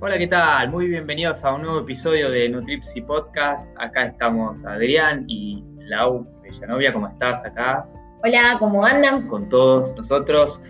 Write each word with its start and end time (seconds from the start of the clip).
Hola, 0.00 0.16
¿qué 0.16 0.28
tal? 0.28 0.70
Muy 0.70 0.86
bienvenidos 0.86 1.44
a 1.44 1.52
un 1.54 1.62
nuevo 1.62 1.80
episodio 1.80 2.30
de 2.30 2.48
Nutripsy 2.48 3.00
Podcast. 3.00 3.68
Acá 3.78 4.04
estamos 4.04 4.64
Adrián 4.64 5.24
y 5.26 5.64
Lau 5.88 6.24
Villanovia. 6.40 6.92
¿Cómo 6.92 7.08
estás 7.08 7.44
acá? 7.44 7.84
Hola, 8.22 8.58
¿cómo 8.60 8.84
andan? 8.84 9.26
Con 9.26 9.48
todos 9.48 9.96
nosotros. 9.96 10.62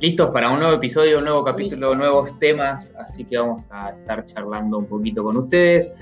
Listos 0.00 0.28
para 0.32 0.50
un 0.50 0.58
nuevo 0.58 0.74
episodio, 0.74 1.16
un 1.16 1.24
nuevo 1.24 1.42
capítulo, 1.42 1.94
nuevos 1.94 2.38
temas. 2.40 2.94
Así 2.98 3.24
que 3.24 3.38
vamos 3.38 3.66
a 3.70 3.92
estar 3.92 4.22
charlando 4.26 4.80
un 4.80 4.86
poquito 4.86 5.24
con 5.24 5.38
ustedes. 5.38 5.96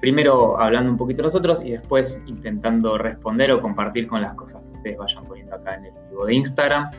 Primero 0.00 0.58
hablando 0.58 0.90
un 0.90 0.96
poquito 0.96 1.22
nosotros 1.22 1.62
y 1.62 1.70
después 1.70 2.20
intentando 2.26 2.98
responder 2.98 3.52
o 3.52 3.60
compartir 3.60 4.08
con 4.08 4.20
las 4.20 4.34
cosas 4.34 4.60
que 4.62 4.78
ustedes 4.78 4.98
vayan 4.98 5.24
poniendo 5.26 5.54
acá 5.54 5.76
en 5.76 5.84
el 5.84 5.92
vivo 6.10 6.26
de 6.26 6.34
Instagram. 6.34 6.90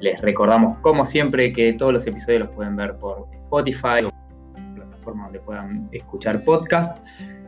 Les 0.00 0.18
recordamos, 0.22 0.78
como 0.78 1.04
siempre, 1.04 1.52
que 1.52 1.74
todos 1.74 1.92
los 1.92 2.06
episodios 2.06 2.46
los 2.46 2.56
pueden 2.56 2.76
ver 2.76 2.96
por 2.96 3.26
Spotify 3.44 4.08
donde 5.16 5.40
puedan 5.40 5.88
escuchar 5.92 6.42
podcast. 6.44 7.02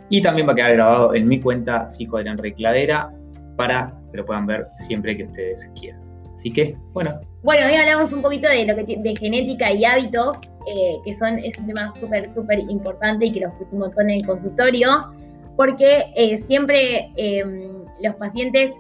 Y 0.09 0.21
también 0.21 0.47
va 0.47 0.53
a 0.53 0.57
quedar 0.57 0.73
grabado 0.75 1.15
en 1.15 1.27
mi 1.27 1.41
cuenta 1.41 1.89
Psico 1.89 2.19
de 2.19 2.35
Recladera 2.35 3.11
para 3.57 3.95
que 4.11 4.19
lo 4.19 4.25
puedan 4.25 4.47
ver 4.47 4.67
siempre 4.77 5.17
que 5.17 5.25
ustedes 5.25 5.71
quieran. 5.79 6.01
Así 6.35 6.53
que, 6.53 6.77
bueno. 6.93 7.21
Bueno, 7.43 7.67
hoy 7.67 7.75
hablamos 7.77 8.13
un 8.13 8.23
poquito 8.23 8.49
de 8.49 8.67
lo 8.67 8.75
que 8.75 8.97
de 8.97 9.17
genética 9.17 9.71
y 9.73 9.85
hábitos, 9.85 10.39
eh, 10.67 10.97
que 11.05 11.15
son, 11.15 11.39
es 11.39 11.57
un 11.59 11.67
tema 11.67 11.93
súper, 11.93 12.33
súper 12.35 12.59
importante 12.61 13.27
y 13.27 13.33
que 13.33 13.41
lo 13.41 13.49
escuché 13.49 13.71
un 13.73 13.79
montón 13.81 14.11
en 14.11 14.21
el 14.21 14.27
consultorio, 14.27 15.13
porque 15.57 16.13
eh, 16.17 16.43
siempre 16.47 17.11
em, 17.17 17.85
los 18.01 18.15
pacientes 18.17 18.73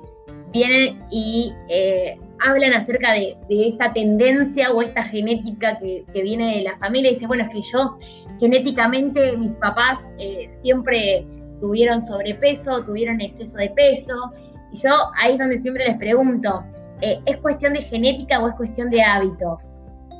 vienen 0.53 1.03
y 1.11 1.53
eh, 1.69 2.19
hablan 2.47 2.75
acerca 2.75 3.13
de, 3.13 3.37
esta 3.49 3.93
tendencia 3.93 4.73
o 4.73 4.83
esta 4.83 5.03
genética 5.03 5.79
que, 5.79 6.05
viene 6.13 6.57
de 6.57 6.63
la 6.63 6.77
familia 6.79 7.11
y 7.11 7.15
dicen, 7.15 7.29
bueno, 7.29 7.45
es 7.45 7.51
que 7.51 7.63
yo 7.73 7.97
genéticamente 8.39 9.37
mis 9.37 9.53
papás 9.53 10.01
eh, 10.19 10.51
siempre 10.63 11.27
tuvieron 11.61 12.03
sobrepeso, 12.03 12.85
tuvieron 12.85 13.21
exceso 13.21 13.57
de 13.57 13.71
peso, 13.71 14.33
y 14.73 14.79
yo 14.79 14.91
ahí 15.21 15.35
es 15.35 15.39
donde 15.39 15.59
siempre 15.59 15.87
les 15.87 15.97
pregunto, 15.99 16.65
eh, 17.01 17.21
¿es 17.27 17.37
cuestión 17.39 17.75
de 17.75 17.83
genética 17.83 18.41
o 18.41 18.49
es 18.49 18.55
cuestión 18.55 18.91
de 18.91 19.03
hábitos? 19.03 19.69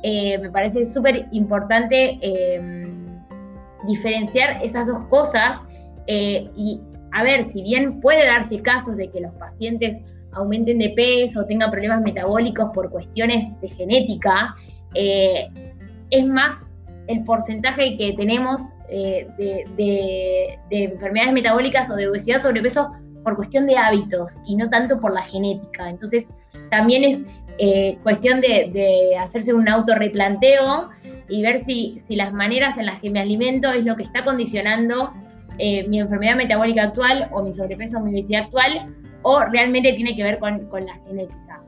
Me 0.03 0.49
parece 0.51 0.85
súper 0.85 1.27
importante 1.31 2.17
em, 2.19 3.23
diferenciar 3.87 4.61
esas 4.61 4.85
dos 4.85 4.99
cosas 5.07 5.61
y 6.07 6.81
a 7.13 7.23
ver, 7.23 7.45
si 7.45 7.61
bien 7.61 8.01
puede 8.01 8.25
darse 8.25 8.61
casos 8.61 8.97
de 8.97 9.09
que 9.09 9.21
los 9.21 9.31
pacientes 9.35 10.01
aumenten 10.35 10.79
de 10.79 10.89
peso, 10.89 11.45
tengan 11.45 11.71
problemas 11.71 12.01
metabólicos 12.01 12.71
por 12.73 12.89
cuestiones 12.89 13.45
de 13.61 13.69
genética, 13.69 14.55
es 14.95 16.27
más 16.27 16.55
el 17.07 17.23
porcentaje 17.23 17.97
que 17.97 18.13
tenemos 18.13 18.61
eh, 18.89 19.27
de, 19.37 20.59
enfermedades 20.69 21.33
metabólicas 21.33 21.89
o 21.89 21.95
de 21.95 22.07
obesidad, 22.07 22.41
sobrepeso, 22.41 22.91
por 23.23 23.35
cuestión 23.35 23.65
de 23.67 23.77
hábitos 23.77 24.37
y 24.45 24.55
no 24.55 24.69
tanto 24.69 24.99
por 24.99 25.13
la 25.13 25.21
genética. 25.23 25.89
Entonces, 25.89 26.27
también 26.69 27.03
es 27.03 27.21
eh, 27.57 27.97
cuestión 28.03 28.41
de, 28.41 29.15
hacerse 29.19 29.53
un 29.53 29.67
autorreplanteo 29.67 30.89
y 31.29 31.41
ver 31.41 31.63
si, 31.63 32.01
si, 32.07 32.15
las 32.15 32.33
maneras 32.33 32.77
en 32.77 32.85
las 32.85 33.01
que 33.01 33.09
me 33.09 33.19
alimento 33.19 33.71
es 33.71 33.85
lo 33.85 33.95
que 33.95 34.03
está 34.03 34.23
condicionando 34.23 35.13
eh, 35.57 35.87
mi 35.87 35.99
enfermedad 35.99 36.35
metabólica 36.35 36.83
actual 36.83 37.29
o 37.31 37.43
mi 37.43 37.53
sobrepeso 37.53 37.97
o 37.97 38.01
mi 38.01 38.11
obesidad 38.11 38.43
actual 38.43 38.93
o 39.23 39.43
realmente 39.51 39.93
tiene 39.93 40.15
que 40.15 40.23
ver 40.23 40.39
con, 40.39 40.67
con 40.67 40.85
la 40.85 40.93
genética. 41.07 41.61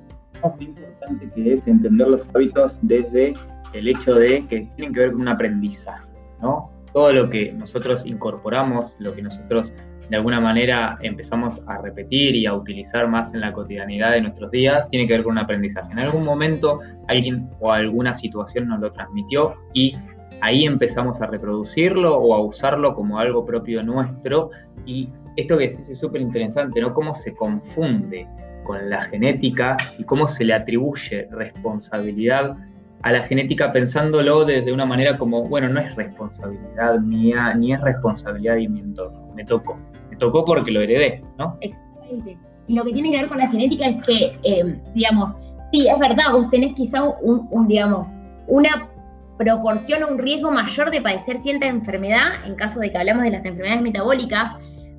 Lo 0.43 0.61
importante 0.61 1.29
que 1.33 1.53
es 1.53 1.67
entender 1.67 2.07
los 2.07 2.29
hábitos 2.35 2.77
desde 2.81 3.33
el 3.73 3.87
hecho 3.87 4.15
de 4.15 4.45
que 4.47 4.67
tienen 4.75 4.93
que 4.93 4.99
ver 4.99 5.11
con 5.11 5.21
un 5.21 5.27
aprendizaje, 5.27 6.07
¿no? 6.41 6.69
Todo 6.93 7.11
lo 7.11 7.29
que 7.29 7.51
nosotros 7.51 8.05
incorporamos, 8.05 8.95
lo 8.99 9.13
que 9.13 9.21
nosotros 9.21 9.73
de 10.09 10.17
alguna 10.17 10.39
manera 10.39 10.97
empezamos 11.01 11.59
a 11.67 11.81
repetir 11.81 12.35
y 12.35 12.45
a 12.45 12.53
utilizar 12.53 13.07
más 13.07 13.33
en 13.33 13.41
la 13.41 13.51
cotidianidad 13.51 14.11
de 14.11 14.21
nuestros 14.21 14.51
días, 14.51 14.87
tiene 14.89 15.07
que 15.07 15.13
ver 15.13 15.23
con 15.23 15.33
un 15.33 15.39
aprendizaje. 15.39 15.91
En 15.91 15.99
algún 15.99 16.23
momento 16.23 16.79
alguien 17.07 17.49
o 17.59 17.71
alguna 17.71 18.13
situación 18.13 18.67
nos 18.67 18.79
lo 18.79 18.91
transmitió 18.91 19.55
y 19.73 19.95
ahí 20.41 20.65
empezamos 20.65 21.21
a 21.21 21.27
reproducirlo 21.27 22.17
o 22.17 22.33
a 22.33 22.41
usarlo 22.41 22.93
como 22.93 23.19
algo 23.19 23.45
propio 23.45 23.83
nuestro 23.83 24.51
y 24.85 25.09
esto 25.35 25.57
que 25.57 25.65
es 25.65 25.97
súper 25.97 26.21
interesante, 26.21 26.79
¿no? 26.79 26.93
Cómo 26.93 27.13
se 27.13 27.33
confunde 27.33 28.27
con 28.63 28.89
la 28.89 29.01
genética 29.03 29.77
y 29.97 30.03
cómo 30.03 30.27
se 30.27 30.43
le 30.43 30.53
atribuye 30.53 31.27
responsabilidad 31.31 32.57
a 33.03 33.11
la 33.11 33.21
genética 33.21 33.71
pensándolo 33.71 34.45
desde 34.45 34.73
una 34.73 34.85
manera 34.85 35.17
como, 35.17 35.43
bueno, 35.43 35.69
no 35.69 35.79
es 35.79 35.95
responsabilidad 35.95 36.99
mía, 36.99 37.53
ni 37.53 37.73
es 37.73 37.81
responsabilidad 37.81 38.55
de 38.55 38.67
mi 38.67 38.79
entorno, 38.79 39.31
me 39.35 39.45
tocó, 39.45 39.77
me 40.09 40.17
tocó 40.17 40.43
porque 40.43 40.71
lo 40.71 40.81
heredé, 40.81 41.23
¿no? 41.37 41.55
Exactamente. 41.61 42.37
Y 42.67 42.75
lo 42.75 42.83
que 42.83 42.93
tiene 42.93 43.11
que 43.11 43.17
ver 43.17 43.27
con 43.27 43.37
la 43.37 43.47
genética 43.47 43.85
es 43.87 43.97
que, 44.03 44.37
em, 44.41 44.81
digamos, 44.95 45.35
sí, 45.71 45.87
es 45.87 45.99
verdad, 45.99 46.31
vos 46.31 46.49
tenés 46.49 46.73
quizá 46.73 47.03
un, 47.03 47.67
digamos, 47.67 48.11
una 48.47 48.89
proporción 49.37 50.03
o 50.03 50.07
un 50.07 50.17
riesgo 50.17 50.51
mayor 50.51 50.91
de 50.91 51.01
padecer 51.01 51.37
cierta 51.39 51.67
enfermedad, 51.67 52.45
en 52.45 52.55
caso 52.55 52.79
de 52.79 52.91
que 52.91 52.97
hablamos 52.97 53.23
de 53.23 53.31
las 53.31 53.45
enfermedades 53.45 53.81
metabólicas, 53.81 54.55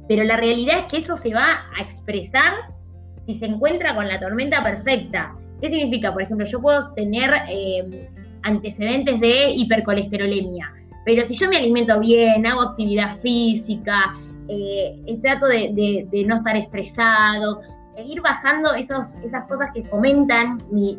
pero 0.09 0.25
la 0.25 0.37
realidad 0.37 0.81
es 0.81 0.85
que 0.85 0.99
eso 0.99 1.17
se 1.17 1.35
va 1.35 1.65
a 1.77 1.83
expresar 1.83 2.53
si 3.27 3.35
se 3.39 3.47
encuentra 3.47 3.95
con 3.95 4.07
la 4.07 4.21
tormenta 4.21 4.63
perfecta. 4.63 5.35
¿Qué 5.61 5.71
significa? 5.71 6.13
Por 6.13 6.23
ejemplo, 6.23 6.47
yo 6.47 6.61
puedo 6.61 6.93
tener 6.93 7.31
eh, 7.49 8.09
antecedentes 8.43 9.19
de 9.21 9.51
hipercolesterolemia, 9.51 10.73
pero 11.05 11.25
si 11.25 11.35
yo 11.35 11.49
me 11.49 11.57
alimento 11.57 11.99
bien, 11.99 12.47
hago 12.47 12.63
actividad 12.63 13.17
física, 13.19 14.15
eh, 14.49 15.19
trato 15.23 15.47
de, 15.47 16.25
no 16.27 16.37
estar 16.37 16.57
estresado, 16.57 17.61
ir 18.05 18.21
bajando 18.21 18.75
esas 18.75 19.11
cosas 19.49 19.71
que 19.75 19.83
fomentan 19.85 20.63
mi, 20.71 20.99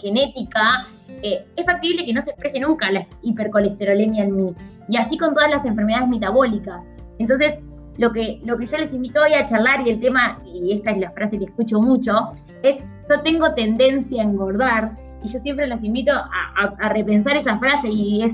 genética, 0.00 0.86
eh, 1.22 1.44
es 1.56 1.66
factible 1.66 2.04
que 2.04 2.12
no 2.12 2.20
se 2.20 2.30
exprese 2.30 2.60
nunca 2.60 2.90
la 2.90 3.06
hipercolesterolemia 3.22 4.24
en 4.24 4.36
mí. 4.36 4.54
Y 4.88 4.96
así 4.96 5.16
con 5.16 5.34
todas 5.34 5.50
las 5.50 5.64
enfermedades 5.64 6.08
metabólicas. 6.08 6.84
Entonces, 7.18 7.58
lo 7.98 8.12
que, 8.12 8.40
lo 8.44 8.58
que 8.58 8.66
yo 8.66 8.76
les 8.76 8.92
invito 8.92 9.20
hoy 9.22 9.34
a 9.34 9.44
charlar 9.44 9.86
y 9.86 9.90
el 9.90 10.00
tema, 10.00 10.40
y 10.44 10.72
esta 10.72 10.90
es 10.90 10.98
la 10.98 11.10
frase 11.12 11.38
que 11.38 11.44
escucho 11.44 11.80
mucho, 11.80 12.30
es 12.62 12.76
yo 13.08 13.20
tengo 13.20 13.54
tendencia 13.54 14.22
a 14.22 14.24
engordar 14.24 14.96
y 15.22 15.28
yo 15.28 15.38
siempre 15.40 15.66
los 15.66 15.82
invito 15.82 16.12
a, 16.12 16.88
repensar 16.90 17.36
esa 17.36 17.58
frase 17.58 17.88
y 17.88 18.24
es, 18.24 18.32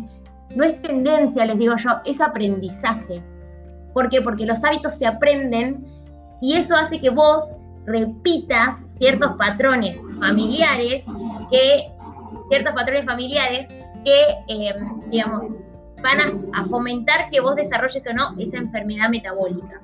no 0.54 0.64
es 0.64 0.80
tendencia, 0.80 1.44
les 1.44 1.58
digo 1.58 1.76
yo, 1.76 1.90
es 2.04 2.20
aprendizaje. 2.20 3.22
¿Por 3.92 4.08
qué? 4.08 4.22
Porque 4.22 4.46
los 4.46 4.62
hábitos 4.64 4.94
se 4.94 5.06
aprenden 5.06 5.84
y 6.40 6.54
eso 6.54 6.76
hace 6.76 7.00
que 7.00 7.10
vos 7.10 7.52
repitas 7.86 8.76
ciertos 8.96 9.32
patrones 9.36 9.98
familiares 10.18 11.04
que, 11.50 11.90
ciertos 12.48 12.72
patrones 12.74 13.04
familiares 13.04 13.68
que, 14.04 14.22
eh, 14.48 14.74
digamos, 15.08 15.44
van 16.02 16.20
a, 16.54 16.64
fomentar 16.64 17.28
que 17.30 17.40
vos 17.40 17.56
desarrolles 17.56 18.06
o 18.06 18.12
no 18.14 18.34
esa 18.38 18.56
enfermedad 18.58 19.10
metabólica. 19.10 19.80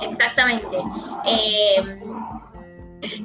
Exactamente. 0.00 0.76
Eh, 1.26 1.84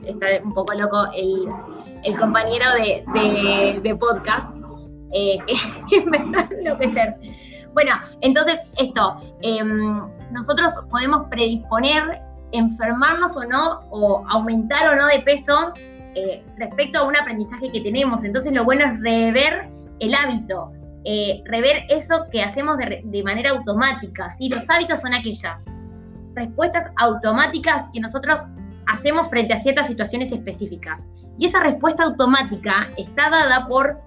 está 0.05 0.25
un 0.43 0.53
poco 0.53 0.73
loco 0.73 1.07
el, 1.15 2.17
compañero 2.17 2.65
de, 2.73 3.97
podcast 3.99 4.51
eh, 5.13 5.37
que, 5.89 5.97
empezó 5.97 6.37
a 6.37 6.47
enloquecer. 6.51 7.13
Bueno, 7.73 7.93
entonces 8.21 8.57
esto, 8.77 9.17
nosotros 10.31 10.73
podemos 10.89 11.27
predisponer 11.29 12.26
enfermarnos 12.51 13.35
o 13.35 13.43
no, 13.43 13.79
o 13.91 14.25
aumentar 14.29 14.87
o 14.89 14.95
no 14.95 15.07
de 15.07 15.19
peso 15.19 15.73
eh, 16.15 16.43
respecto 16.57 16.99
a 16.99 17.03
un 17.03 17.15
aprendizaje 17.15 17.71
que 17.71 17.81
tenemos. 17.81 18.23
Entonces 18.23 18.53
lo 18.53 18.63
bueno 18.63 18.85
es 18.85 19.01
rever 19.01 19.69
el 19.99 20.13
hábito, 20.15 20.71
eh, 21.05 21.41
rever 21.45 21.83
eso 21.89 22.25
que 22.31 22.41
hacemos 22.41 22.77
de, 22.77 23.23
manera 23.23 23.51
automática. 23.51 24.31
¿sí? 24.31 24.49
Los 24.49 24.69
hábitos 24.69 25.01
son 25.01 25.13
aquellas 25.13 25.63
respuestas 26.35 26.89
automáticas 26.97 27.89
que 27.93 27.99
nosotros 27.99 28.41
hacemos 28.87 29.29
frente 29.29 29.53
a 29.53 29.57
ciertas 29.57 29.87
situaciones 29.87 30.31
específicas. 30.31 31.07
Y 31.37 31.45
esa 31.45 31.59
respuesta 31.59 32.03
automática 32.03 32.87
está 32.97 33.29
dada 33.29 33.67
por, 33.67 33.99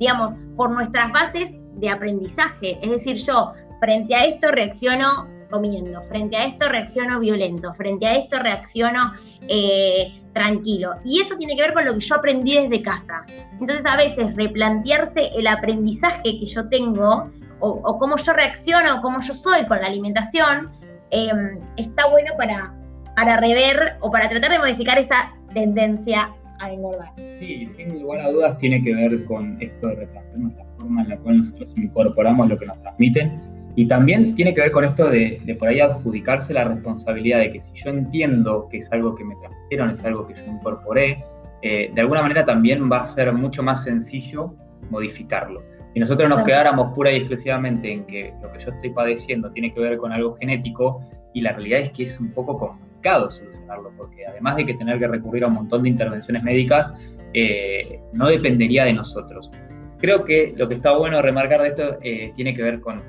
digamos, 0.00 0.32
por 0.56 0.70
nuestras 0.70 1.12
bases 1.12 1.50
de 1.76 1.90
aprendizaje. 1.90 2.78
Es 2.82 2.90
decir, 2.90 3.16
yo 3.16 3.52
frente 3.80 4.14
a 4.14 4.24
esto 4.24 4.48
reacciono 4.48 5.28
comiendo, 5.54 6.02
frente 6.02 6.36
a 6.36 6.46
esto 6.46 6.68
reacciono 6.68 7.20
violento, 7.20 7.72
frente 7.74 8.06
a 8.08 8.16
esto 8.16 8.40
reacciono 8.40 9.12
eh, 9.46 10.12
tranquilo. 10.32 10.94
Y 11.04 11.20
eso 11.20 11.36
tiene 11.36 11.54
que 11.54 11.62
ver 11.62 11.72
con 11.72 11.84
lo 11.84 11.94
que 11.94 12.00
yo 12.00 12.16
aprendí 12.16 12.58
desde 12.58 12.82
casa. 12.82 13.24
Entonces 13.60 13.86
a 13.86 13.96
veces 13.96 14.34
replantearse 14.34 15.30
el 15.36 15.46
aprendizaje 15.46 16.40
que 16.40 16.44
yo 16.44 16.68
tengo 16.68 17.30
o, 17.60 17.98
cómo 17.98 18.16
yo 18.16 18.32
reacciono, 18.32 18.98
o 18.98 19.00
cómo 19.00 19.20
yo 19.20 19.32
soy 19.32 19.64
con 19.66 19.80
la 19.80 19.86
alimentación, 19.86 20.70
em, 21.12 21.56
está 21.76 22.10
bueno 22.10 22.32
para, 22.36 22.74
para 23.14 23.36
rever 23.38 23.96
o 24.00 24.10
para 24.10 24.28
tratar 24.28 24.50
de 24.50 24.58
modificar 24.58 24.98
esa 24.98 25.32
tendencia 25.54 26.30
a 26.58 26.72
engordar. 26.72 27.12
Sí, 27.38 27.68
sin 27.76 28.02
lugar 28.02 28.20
a 28.22 28.30
dudas 28.30 28.58
tiene 28.58 28.82
que 28.82 28.92
ver 28.92 29.24
con 29.26 29.56
esto 29.62 29.86
de 29.86 29.94
replantearnos 29.94 30.52
la 30.56 30.64
forma 30.76 31.02
en 31.02 31.08
la 31.10 31.16
cual 31.18 31.38
nosotros 31.38 31.72
incorporamos 31.76 32.48
lo 32.48 32.58
que 32.58 32.66
nos 32.66 32.82
transmiten 32.82 33.53
y 33.76 33.86
también 33.86 34.34
tiene 34.34 34.54
que 34.54 34.60
ver 34.60 34.72
con 34.72 34.84
esto 34.84 35.08
de, 35.08 35.40
de, 35.44 35.54
por 35.56 35.68
ahí 35.68 35.80
adjudicarse 35.80 36.54
la 36.54 36.64
responsabilidad 36.64 37.40
de 37.40 37.52
que 37.52 37.60
si 37.60 37.72
yo 37.74 37.90
entiendo 37.90 38.68
que 38.70 38.78
es 38.78 38.92
algo 38.92 39.14
que 39.14 39.24
me 39.24 39.34
transmitieron, 39.36 39.90
es 39.90 40.04
algo 40.04 40.26
que 40.26 40.34
yo 40.34 40.44
incorporé, 40.46 41.24
eh, 41.62 41.90
de 41.94 42.00
alguna 42.00 42.20
manera 42.20 42.44
también 42.44 42.90
va 42.90 43.00
a 43.00 43.04
ser 43.06 43.32
mucho 43.32 43.62
más 43.62 43.84
sencillo 43.84 44.54
modificarlo. 44.90 45.62
Si 45.94 46.00
nosotros 46.00 46.28
nos 46.28 46.42
quedáramos 46.42 46.92
pura 46.94 47.10
y 47.10 47.16
exclusivamente 47.16 47.90
en 47.90 48.04
que 48.04 48.34
lo 48.42 48.52
que 48.52 48.64
yo 48.64 48.70
estoy 48.70 48.90
padeciendo 48.90 49.50
tiene 49.50 49.72
que 49.72 49.80
ver 49.80 49.96
con 49.96 50.12
algo 50.12 50.36
genético, 50.36 50.98
y 51.32 51.40
la 51.40 51.52
realidad 51.52 51.80
es 51.80 51.90
que 51.92 52.04
es 52.04 52.20
un 52.20 52.32
poco 52.32 52.58
complicado 52.58 53.30
solucionarlo, 53.30 53.92
porque 53.96 54.26
además 54.26 54.56
de 54.56 54.66
que 54.66 54.74
tener 54.74 54.98
que 54.98 55.08
recurrir 55.08 55.44
a 55.44 55.46
un 55.46 55.54
montón 55.54 55.82
de 55.84 55.88
intervenciones 55.88 56.42
médicas, 56.42 56.92
eh, 57.32 57.96
no 58.12 58.26
dependería 58.28 58.84
de 58.84 58.92
nosotros. 58.92 59.50
Creo 59.98 60.24
que 60.24 60.52
lo 60.56 60.68
que 60.68 60.74
está 60.74 60.96
bueno 60.96 61.22
remarcar 61.22 61.62
de 61.62 61.68
esto 61.68 61.98
eh, 62.02 62.30
tiene 62.36 62.54
que 62.54 62.62
ver 62.62 62.80
con 62.80 63.02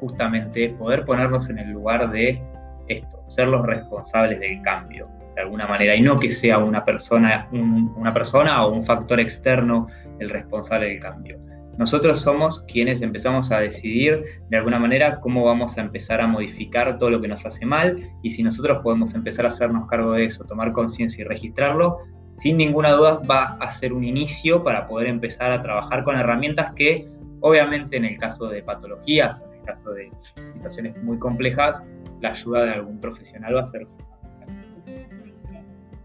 justamente 0.00 0.70
poder 0.70 1.04
ponernos 1.04 1.48
en 1.50 1.58
el 1.58 1.70
lugar 1.70 2.10
de 2.10 2.40
esto, 2.88 3.18
ser 3.28 3.48
los 3.48 3.66
responsables 3.66 4.38
del 4.40 4.62
cambio, 4.62 5.08
de 5.34 5.42
alguna 5.42 5.66
manera, 5.66 5.94
y 5.94 6.02
no 6.02 6.16
que 6.16 6.30
sea 6.30 6.58
una 6.58 6.84
persona, 6.84 7.48
una 7.52 8.12
persona 8.12 8.64
o 8.64 8.72
un 8.72 8.84
factor 8.84 9.20
externo 9.20 9.88
el 10.18 10.30
responsable 10.30 10.88
del 10.88 11.00
cambio. 11.00 11.38
Nosotros 11.78 12.20
somos 12.20 12.64
quienes 12.68 13.02
empezamos 13.02 13.52
a 13.52 13.58
decidir 13.58 14.24
de 14.48 14.56
alguna 14.56 14.78
manera 14.78 15.20
cómo 15.20 15.44
vamos 15.44 15.76
a 15.76 15.82
empezar 15.82 16.22
a 16.22 16.26
modificar 16.26 16.98
todo 16.98 17.10
lo 17.10 17.20
que 17.20 17.28
nos 17.28 17.44
hace 17.44 17.66
mal 17.66 18.00
y 18.22 18.30
si 18.30 18.42
nosotros 18.42 18.80
podemos 18.82 19.14
empezar 19.14 19.44
a 19.44 19.48
hacernos 19.48 19.86
cargo 19.86 20.12
de 20.12 20.24
eso, 20.24 20.44
tomar 20.44 20.72
conciencia 20.72 21.22
y 21.22 21.28
registrarlo, 21.28 21.98
sin 22.40 22.56
ninguna 22.56 22.92
duda 22.92 23.20
va 23.30 23.58
a 23.60 23.70
ser 23.72 23.92
un 23.92 24.04
inicio 24.04 24.64
para 24.64 24.86
poder 24.86 25.08
empezar 25.08 25.52
a 25.52 25.62
trabajar 25.62 26.02
con 26.04 26.16
herramientas 26.16 26.72
que 26.74 27.08
obviamente 27.40 27.98
en 27.98 28.06
el 28.06 28.16
caso 28.16 28.48
de 28.48 28.62
patologías, 28.62 29.44
caso 29.66 29.90
de 29.90 30.10
situaciones 30.54 30.96
muy 31.02 31.18
complejas, 31.18 31.82
la 32.20 32.30
ayuda 32.30 32.64
de 32.64 32.72
algún 32.72 32.98
profesional 33.00 33.56
va 33.56 33.62
a 33.62 33.66
ser 33.66 33.86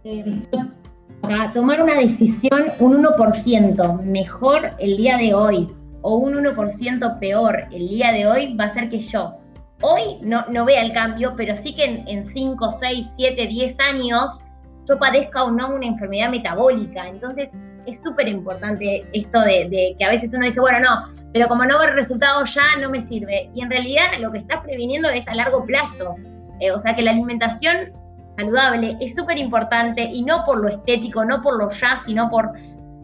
fundamental. 0.03 0.75
Para 1.21 1.53
tomar 1.53 1.81
una 1.81 1.95
decisión 1.95 2.63
un 2.79 3.03
1% 3.03 4.01
mejor 4.03 4.71
el 4.79 4.97
día 4.97 5.17
de 5.17 5.33
hoy 5.33 5.69
o 6.01 6.17
un 6.17 6.33
1% 6.33 7.19
peor 7.19 7.65
el 7.71 7.87
día 7.87 8.11
de 8.11 8.25
hoy 8.25 8.55
va 8.57 8.65
a 8.65 8.69
ser 8.71 8.89
que 8.89 8.99
yo 8.99 9.37
hoy 9.81 10.19
no 10.21 10.65
vea 10.65 10.81
el 10.83 10.93
cambio, 10.93 11.33
pero 11.35 11.55
sí 11.55 11.75
que 11.75 12.03
en, 12.05 12.25
5, 12.25 12.71
6, 12.71 13.07
7, 13.17 13.47
10 13.47 13.79
años 13.79 14.39
yo 14.87 14.97
padezca 14.97 15.43
o 15.43 15.51
no 15.51 15.75
una 15.75 15.87
enfermedad 15.87 16.29
metabólica. 16.29 17.07
Entonces 17.07 17.49
es 17.85 18.01
súper 18.01 18.27
importante 18.27 19.05
esto 19.13 19.41
de, 19.41 19.95
que 19.97 20.05
a 20.05 20.09
veces 20.09 20.33
uno 20.33 20.45
dice, 20.45 20.59
bueno, 20.59 20.79
no, 20.79 21.20
pero 21.33 21.47
como 21.47 21.65
no 21.65 21.81
el 21.81 21.93
resultado 21.93 22.43
ya 22.45 22.77
no 22.79 22.89
me 22.89 23.05
sirve. 23.07 23.49
Y 23.53 23.61
en 23.61 23.69
realidad 23.69 24.05
lo 24.19 24.31
que 24.31 24.39
estás 24.39 24.61
previniendo 24.61 25.09
es 25.09 25.27
a 25.27 25.35
largo 25.35 25.65
plazo. 25.65 26.15
Eh, 26.59 26.71
o 26.71 26.79
sea 26.79 26.95
que 26.95 27.01
la 27.01 27.11
alimentación 27.11 27.91
saludable 28.37 28.97
es 28.99 29.15
súper 29.15 29.37
importante 29.37 30.03
y 30.03 30.23
no 30.23 30.43
por 30.45 30.59
lo 30.59 30.69
estético, 30.69 31.25
no 31.25 31.41
por 31.41 31.57
lo 31.57 31.69
ya, 31.71 31.99
sino 32.05 32.29
por 32.29 32.51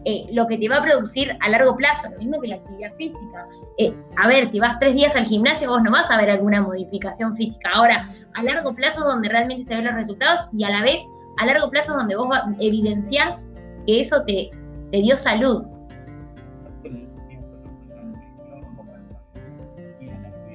eh, 0.04 0.26
lo 0.32 0.46
que 0.46 0.58
te 0.58 0.68
va 0.68 0.76
a 0.76 0.82
producir 0.82 1.36
a 1.40 1.48
largo 1.48 1.76
plazo, 1.76 2.08
lo 2.10 2.18
mismo 2.18 2.40
que 2.40 2.48
la 2.48 2.56
actividad 2.56 2.94
física. 2.96 3.46
Eh, 3.78 3.92
a 4.16 4.28
ver, 4.28 4.50
si 4.50 4.60
vas 4.60 4.78
tres 4.78 4.94
días 4.94 5.14
al 5.16 5.24
gimnasio, 5.24 5.68
vos 5.68 5.82
no 5.82 5.90
vas 5.90 6.10
a 6.10 6.16
ver 6.16 6.30
alguna 6.30 6.62
modificación 6.62 7.34
física. 7.34 7.70
Ahora, 7.74 8.10
a 8.34 8.42
largo 8.42 8.74
plazo 8.74 9.04
donde 9.04 9.28
realmente 9.28 9.64
se 9.64 9.74
ven 9.74 9.84
los 9.84 9.94
resultados 9.94 10.40
y 10.52 10.64
a 10.64 10.70
la 10.70 10.82
vez 10.82 11.02
a 11.38 11.46
largo 11.46 11.70
plazo 11.70 11.94
donde 11.94 12.16
vos 12.16 12.28
evidencias 12.60 13.42
que 13.86 14.00
eso 14.00 14.22
te, 14.24 14.50
te 14.92 14.98
dio 14.98 15.16
salud. 15.16 15.64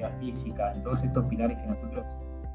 Actividad 0.08 0.36
física, 0.36 0.74
todos 0.82 1.02
estos 1.02 1.24
pilares 1.26 1.58
que 1.58 1.66
nosotros 1.66 2.04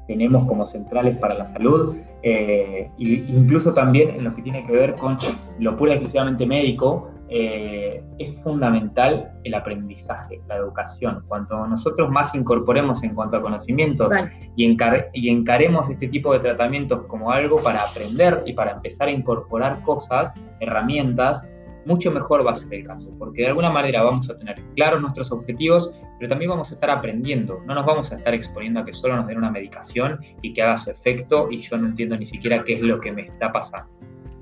tenemos 0.06 0.46
como 0.48 0.66
centrales 0.66 1.16
para 1.18 1.34
la 1.34 1.46
salud, 1.52 1.96
eh, 2.22 2.90
incluso 2.98 3.72
también 3.72 4.10
en 4.10 4.24
lo 4.24 4.34
que 4.34 4.42
tiene 4.42 4.66
que 4.66 4.72
ver 4.72 4.94
con 4.96 5.16
lo 5.60 5.76
pura 5.76 5.92
y 5.92 5.94
exclusivamente 5.94 6.46
médico, 6.46 7.08
eh, 7.28 8.02
es 8.18 8.36
fundamental 8.42 9.30
el 9.44 9.54
aprendizaje, 9.54 10.40
la 10.48 10.56
educación. 10.56 11.22
Cuanto 11.28 11.64
nosotros 11.64 12.10
más 12.10 12.34
incorporemos 12.34 13.04
en 13.04 13.14
cuanto 13.14 13.36
a 13.36 13.40
conocimientos 13.40 14.12
y, 14.56 14.76
y 15.12 15.28
encaremos 15.28 15.88
este 15.88 16.08
tipo 16.08 16.32
de 16.32 16.40
tratamientos 16.40 17.06
como 17.06 17.30
algo 17.30 17.62
para 17.62 17.82
aprender 17.82 18.40
y 18.46 18.52
para 18.52 18.72
empezar 18.72 19.06
a 19.06 19.12
incorporar 19.12 19.80
cosas, 19.82 20.32
herramientas, 20.58 21.48
mucho 21.90 22.12
mejor 22.12 22.46
va 22.46 22.52
a 22.52 22.54
ser 22.54 22.72
el 22.72 22.86
cambio, 22.86 23.12
porque 23.18 23.42
de 23.42 23.48
alguna 23.48 23.68
manera 23.68 24.04
vamos 24.04 24.30
a 24.30 24.38
tener 24.38 24.62
claros 24.76 25.00
nuestros 25.02 25.32
objetivos, 25.32 25.92
pero 26.18 26.28
también 26.28 26.50
vamos 26.50 26.70
a 26.70 26.74
estar 26.74 26.88
aprendiendo, 26.88 27.60
no 27.66 27.74
nos 27.74 27.84
vamos 27.84 28.12
a 28.12 28.14
estar 28.14 28.32
exponiendo 28.32 28.80
a 28.80 28.84
que 28.84 28.92
solo 28.92 29.16
nos 29.16 29.26
den 29.26 29.38
una 29.38 29.50
medicación 29.50 30.20
y 30.40 30.52
que 30.54 30.62
haga 30.62 30.78
su 30.78 30.90
efecto 30.90 31.48
y 31.50 31.60
yo 31.60 31.76
no 31.76 31.88
entiendo 31.88 32.16
ni 32.16 32.26
siquiera 32.26 32.62
qué 32.62 32.74
es 32.74 32.80
lo 32.80 33.00
que 33.00 33.10
me 33.10 33.22
está 33.22 33.50
pasando. 33.50 33.90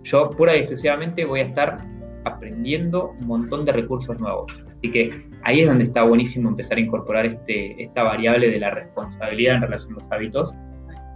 Yo 0.02 0.28
pura 0.30 0.54
y 0.56 0.60
exclusivamente 0.60 1.24
voy 1.24 1.40
a 1.40 1.44
estar 1.44 1.78
aprendiendo 2.24 3.12
un 3.20 3.26
montón 3.26 3.64
de 3.64 3.72
recursos 3.72 4.20
nuevos. 4.20 4.52
Así 4.70 4.90
que 4.90 5.26
ahí 5.44 5.60
es 5.60 5.66
donde 5.66 5.84
está 5.84 6.02
buenísimo 6.02 6.50
empezar 6.50 6.76
a 6.76 6.80
incorporar 6.80 7.24
este, 7.24 7.82
esta 7.82 8.02
variable 8.02 8.50
de 8.50 8.60
la 8.60 8.70
responsabilidad 8.70 9.56
en 9.56 9.62
relación 9.62 9.92
a 9.92 9.94
los 9.94 10.12
hábitos, 10.12 10.54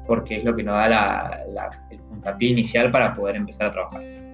porque 0.06 0.38
es 0.38 0.44
lo 0.44 0.56
que 0.56 0.62
nos 0.62 0.74
da 0.74 1.42
el 1.90 1.98
puntapié 2.00 2.50
inicial 2.50 2.90
para 2.90 3.14
poder 3.14 3.36
empezar 3.36 3.66
a 3.66 3.72
trabajar. 3.72 4.31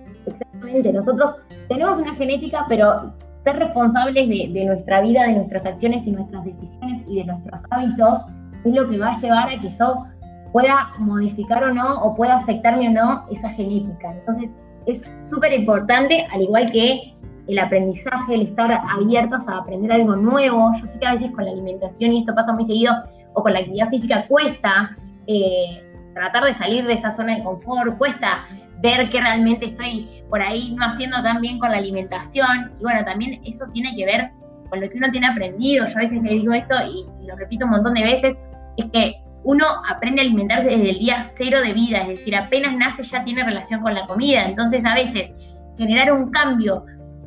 Nosotros 0.93 1.37
tenemos 1.69 1.99
una 1.99 2.15
genética, 2.15 2.65
pero 2.69 3.13
ser 3.45 3.57
responsables 3.57 4.29
de, 4.29 4.65
nuestra 4.65 5.01
vida, 5.01 5.25
de 5.25 5.35
nuestras 5.35 5.65
acciones 5.67 6.07
y 6.07 6.13
nuestras 6.13 6.45
decisiones 6.45 7.03
y 7.07 7.21
de 7.21 7.25
nuestros 7.25 7.63
hábitos 7.71 8.19
es 8.65 8.75
lo 8.75 8.89
que 8.89 8.99
va 8.99 9.11
a 9.11 9.21
llevar 9.21 9.49
a 9.49 9.61
que 9.61 9.69
yo 9.69 10.07
pueda 10.53 10.93
modificar 10.99 11.63
o 11.65 11.75
no, 11.75 12.03
o 12.03 12.15
pueda 12.17 12.37
afectarme 12.37 12.89
o 12.89 12.93
no 12.93 13.27
esa 13.31 13.51
genética. 13.51 14.13
Entonces, 14.13 14.53
es 14.87 15.05
súper 15.21 15.53
importante, 15.53 16.27
al 16.33 16.43
igual 16.43 16.71
que 16.71 17.15
el 17.47 17.59
aprendizaje, 17.59 18.35
el 18.35 18.43
estar 18.43 18.71
abiertos 18.73 19.47
a 19.49 19.59
aprender 19.59 19.93
algo 19.93 20.17
nuevo. 20.17 20.73
Yo 20.79 20.87
sé 20.87 20.99
que 20.99 21.07
a 21.07 21.13
veces 21.15 21.31
con 21.33 21.45
la 21.45 21.53
alimentación, 21.53 22.13
y 22.13 22.19
esto 22.21 22.35
pasa 22.35 22.53
muy 22.53 22.65
seguido, 22.65 22.95
o 23.35 23.43
con 23.43 23.53
la 23.53 23.61
actividad 23.61 23.89
física, 23.89 24.27
cuesta 24.29 24.97
eh, 25.27 25.83
tratar 26.15 26.45
de 26.45 26.55
salir 26.55 26.87
de 26.87 26.95
esa 26.95 27.11
zona 27.11 27.37
de 27.37 27.45
confort, 27.45 27.97
cuesta 27.99 28.45
ver 28.81 29.11
que 29.11 29.21
realmente 29.21 29.67
estoy 29.67 30.09
por 30.29 30.41
ahí 30.41 30.75
no 30.77 30.85
haciendo 30.85 31.23
tan 31.23 31.41
bien 31.41 31.59
con 31.59 31.71
la 31.71 31.79
alimentación. 31.79 32.73
Y 32.79 32.83
bueno, 32.83 33.05
también 33.05 33.41
eso 33.45 33.65
tiene 33.73 33.95
que 33.97 34.05
ver 34.05 34.31
con 34.71 34.81
lo 34.81 34.89
que 34.89 34.99
uno 34.99 35.11
tiene 35.11 35.27
aprendido. 35.27 35.87
Yo 35.87 35.99
a 35.99 36.03
veces 36.03 36.23
le 36.23 36.31
digo 36.31 36.53
esto 36.53 36.75
y, 36.87 37.07
lo 37.27 37.37
repito 37.37 37.67
un 37.67 37.73
montón 37.73 37.95
de 37.95 38.03
veces, 38.03 38.39
es 38.77 38.87
que 38.93 39.17
uno 39.45 39.65
aprende 39.89 40.21
a 40.21 40.25
alimentarse 40.25 40.69
desde 40.69 40.91
el 40.91 40.99
día 40.99 41.23
cero 41.23 41.61
de 41.61 41.73
vida, 41.73 41.99
es 42.03 42.09
decir, 42.09 42.35
apenas 42.35 42.77
nace 42.77 43.03
ya 43.03 43.25
tiene 43.25 43.45
relación 43.45 43.83
con 43.83 43.95
la 43.95 44.07
comida. 44.07 44.47
Entonces 44.47 44.85
a 44.85 44.95
veces 44.95 45.31
generar 45.77 46.13
un 46.13 46.31
cambio 46.31 46.85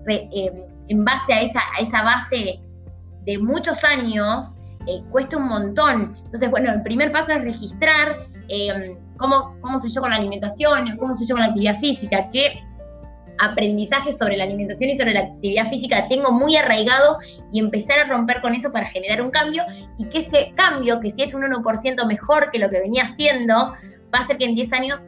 eh, 0.08 0.52
en 0.88 1.06
base 1.06 1.34
a 1.34 1.42
esa, 1.42 1.62
a 1.78 1.82
esa 1.82 2.04
base 2.04 2.60
de 3.26 3.38
muchos 3.38 3.84
años 3.84 4.56
eh, 4.88 5.02
cuesta 5.12 5.38
un 5.38 5.48
montón. 5.48 6.16
Entonces, 6.26 6.50
bueno, 6.50 6.72
el 6.72 6.82
primer 6.84 7.12
paso 7.12 7.32
es 7.32 7.42
registrar. 7.44 8.28
Eh, 8.48 8.98
cómo, 9.18 9.56
cómo 9.62 9.80
soy 9.80 9.92
yo 9.92 10.02
con 10.02 10.10
la 10.10 10.18
alimentación, 10.18 10.98
cómo 10.98 11.14
soy 11.16 11.28
yo 11.28 11.36
con 11.36 11.42
la 11.42 11.48
actividad 11.50 11.80
física, 11.80 12.28
qué 12.34 12.62
aprendizaje 13.40 14.12
sobre 14.14 14.38
la 14.38 14.44
alimentación 14.44 14.90
y 14.90 14.98
sobre 14.98 15.14
la 15.14 15.22
actividad 15.22 15.68
física 15.70 16.08
tengo 16.08 16.32
muy 16.32 16.56
arraigado 16.56 17.18
y 17.52 17.60
empezar 17.60 18.00
a 18.00 18.06
romper 18.06 18.42
con 18.42 18.54
eso 18.54 18.72
para 18.72 18.88
generar 18.88 19.22
un 19.22 19.32
cambio 19.32 19.64
y 19.98 20.06
que 20.06 20.20
ese 20.20 20.52
cambio, 20.56 21.00
que 21.00 21.12
si 21.12 21.24
es 21.24 21.34
un 21.34 21.42
1% 21.44 22.06
mejor 22.08 22.52
que 22.52 22.60
lo 22.60 22.70
que 22.70 22.80
venía 22.80 23.04
haciendo, 23.04 23.54
va 24.14 24.20
a 24.20 24.22
hacer 24.22 24.38
que 24.38 24.46
en 24.46 24.56
10 24.56 24.74
años 24.74 25.02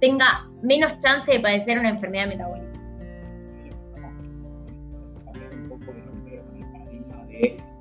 tenga 0.00 0.46
menos 0.62 0.98
chance 0.98 1.30
de 1.30 1.40
padecer 1.40 1.78
una 1.78 1.90
enfermedad 1.90 2.26
metabólica. 2.26 2.53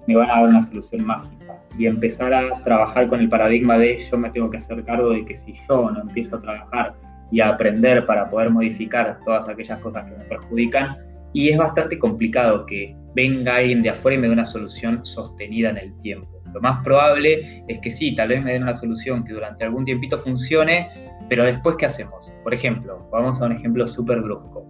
Me 0.07 0.15
van 0.15 0.29
a 0.29 0.41
dar 0.41 0.50
una 0.50 0.62
solución 0.62 1.05
mágica 1.05 1.57
y 1.77 1.86
empezar 1.86 2.33
a 2.33 2.63
trabajar 2.63 3.07
con 3.07 3.19
el 3.19 3.29
paradigma 3.29 3.77
de 3.77 4.00
yo 4.00 4.17
me 4.17 4.29
tengo 4.29 4.50
que 4.50 4.57
hacer 4.57 4.83
cargo 4.83 5.12
de 5.12 5.25
que 5.25 5.38
si 5.39 5.53
yo 5.67 5.89
no 5.89 6.01
empiezo 6.01 6.38
a 6.38 6.41
trabajar 6.41 6.93
y 7.31 7.39
a 7.39 7.50
aprender 7.50 8.05
para 8.05 8.29
poder 8.29 8.50
modificar 8.50 9.19
todas 9.25 9.48
aquellas 9.50 9.79
cosas 9.79 10.05
que 10.05 10.17
me 10.17 10.24
perjudican, 10.25 10.98
y 11.33 11.50
es 11.50 11.57
bastante 11.57 11.98
complicado 11.98 12.65
que 12.65 12.95
venga 13.15 13.55
alguien 13.55 13.81
de 13.81 13.89
afuera 13.89 14.15
y 14.15 14.22
me 14.22 14.27
dé 14.27 14.33
una 14.33 14.45
solución 14.45 15.03
sostenida 15.03 15.72
en 15.72 15.77
el 15.77 16.01
tiempo. 16.01 16.29
Lo 16.53 16.62
más 16.62 16.83
probable 16.83 17.63
es 17.67 17.79
que 17.79 17.89
sí, 17.89 18.13
tal 18.13 18.29
vez 18.29 18.45
me 18.45 18.53
den 18.53 18.62
una 18.62 18.75
solución 18.75 19.24
que 19.24 19.33
durante 19.33 19.63
algún 19.63 19.83
tiempito 19.83 20.19
funcione, 20.19 20.89
pero 21.29 21.43
después 21.43 21.75
¿qué 21.77 21.88
hacemos? 21.88 22.31
Por 22.43 22.53
ejemplo, 22.53 23.07
vamos 23.12 23.41
a 23.41 23.45
un 23.45 23.53
ejemplo 23.53 23.88
súper 23.88 24.22
brusco 24.22 24.67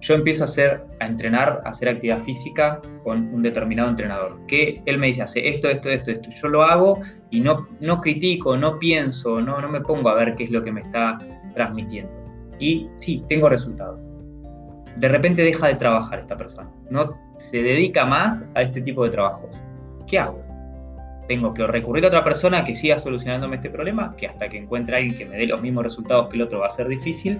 yo 0.00 0.14
empiezo 0.14 0.44
a 0.44 0.46
hacer, 0.46 0.80
a 1.00 1.06
entrenar, 1.06 1.60
a 1.64 1.70
hacer 1.70 1.88
actividad 1.88 2.22
física 2.22 2.80
con 3.02 3.34
un 3.34 3.42
determinado 3.42 3.88
entrenador, 3.88 4.38
que 4.46 4.80
él 4.86 4.98
me 4.98 5.08
dice, 5.08 5.22
hace 5.22 5.48
esto, 5.48 5.68
esto, 5.68 5.90
esto, 5.90 6.12
esto, 6.12 6.30
yo 6.30 6.48
lo 6.48 6.62
hago 6.62 7.00
y 7.30 7.40
no, 7.40 7.66
no 7.80 8.00
critico, 8.00 8.56
no 8.56 8.78
pienso, 8.78 9.40
no, 9.40 9.60
no 9.60 9.68
me 9.68 9.80
pongo 9.80 10.08
a 10.08 10.14
ver 10.14 10.36
qué 10.36 10.44
es 10.44 10.50
lo 10.50 10.62
que 10.62 10.72
me 10.72 10.82
está 10.82 11.18
transmitiendo. 11.54 12.12
Y 12.58 12.88
sí, 12.96 13.24
tengo 13.28 13.48
resultados. 13.48 14.08
de 14.96 15.08
repente 15.08 15.42
deja 15.42 15.68
de 15.68 15.74
trabajar 15.74 16.20
esta 16.20 16.36
persona, 16.36 16.70
no 16.90 17.14
se 17.38 17.58
dedica 17.58 18.04
más 18.04 18.44
a 18.54 18.62
este 18.62 18.80
tipo 18.80 19.04
de 19.04 19.10
trabajos. 19.10 19.50
¿Qué 20.06 20.18
hago? 20.18 20.42
Tengo 21.28 21.52
que 21.52 21.66
recurrir 21.66 22.04
a 22.04 22.08
otra 22.08 22.24
persona 22.24 22.64
que 22.64 22.74
siga 22.74 22.98
solucionándome 22.98 23.56
este 23.56 23.70
problema, 23.70 24.14
que 24.16 24.26
hasta 24.26 24.48
que 24.48 24.58
encuentre 24.58 24.94
a 24.94 24.98
alguien 24.98 25.18
que 25.18 25.26
me 25.26 25.36
dé 25.36 25.46
los 25.46 25.60
mismos 25.60 25.84
resultados 25.84 26.28
que 26.30 26.36
el 26.36 26.42
otro 26.42 26.60
va 26.60 26.68
a 26.68 26.70
ser 26.70 26.88
difícil, 26.88 27.38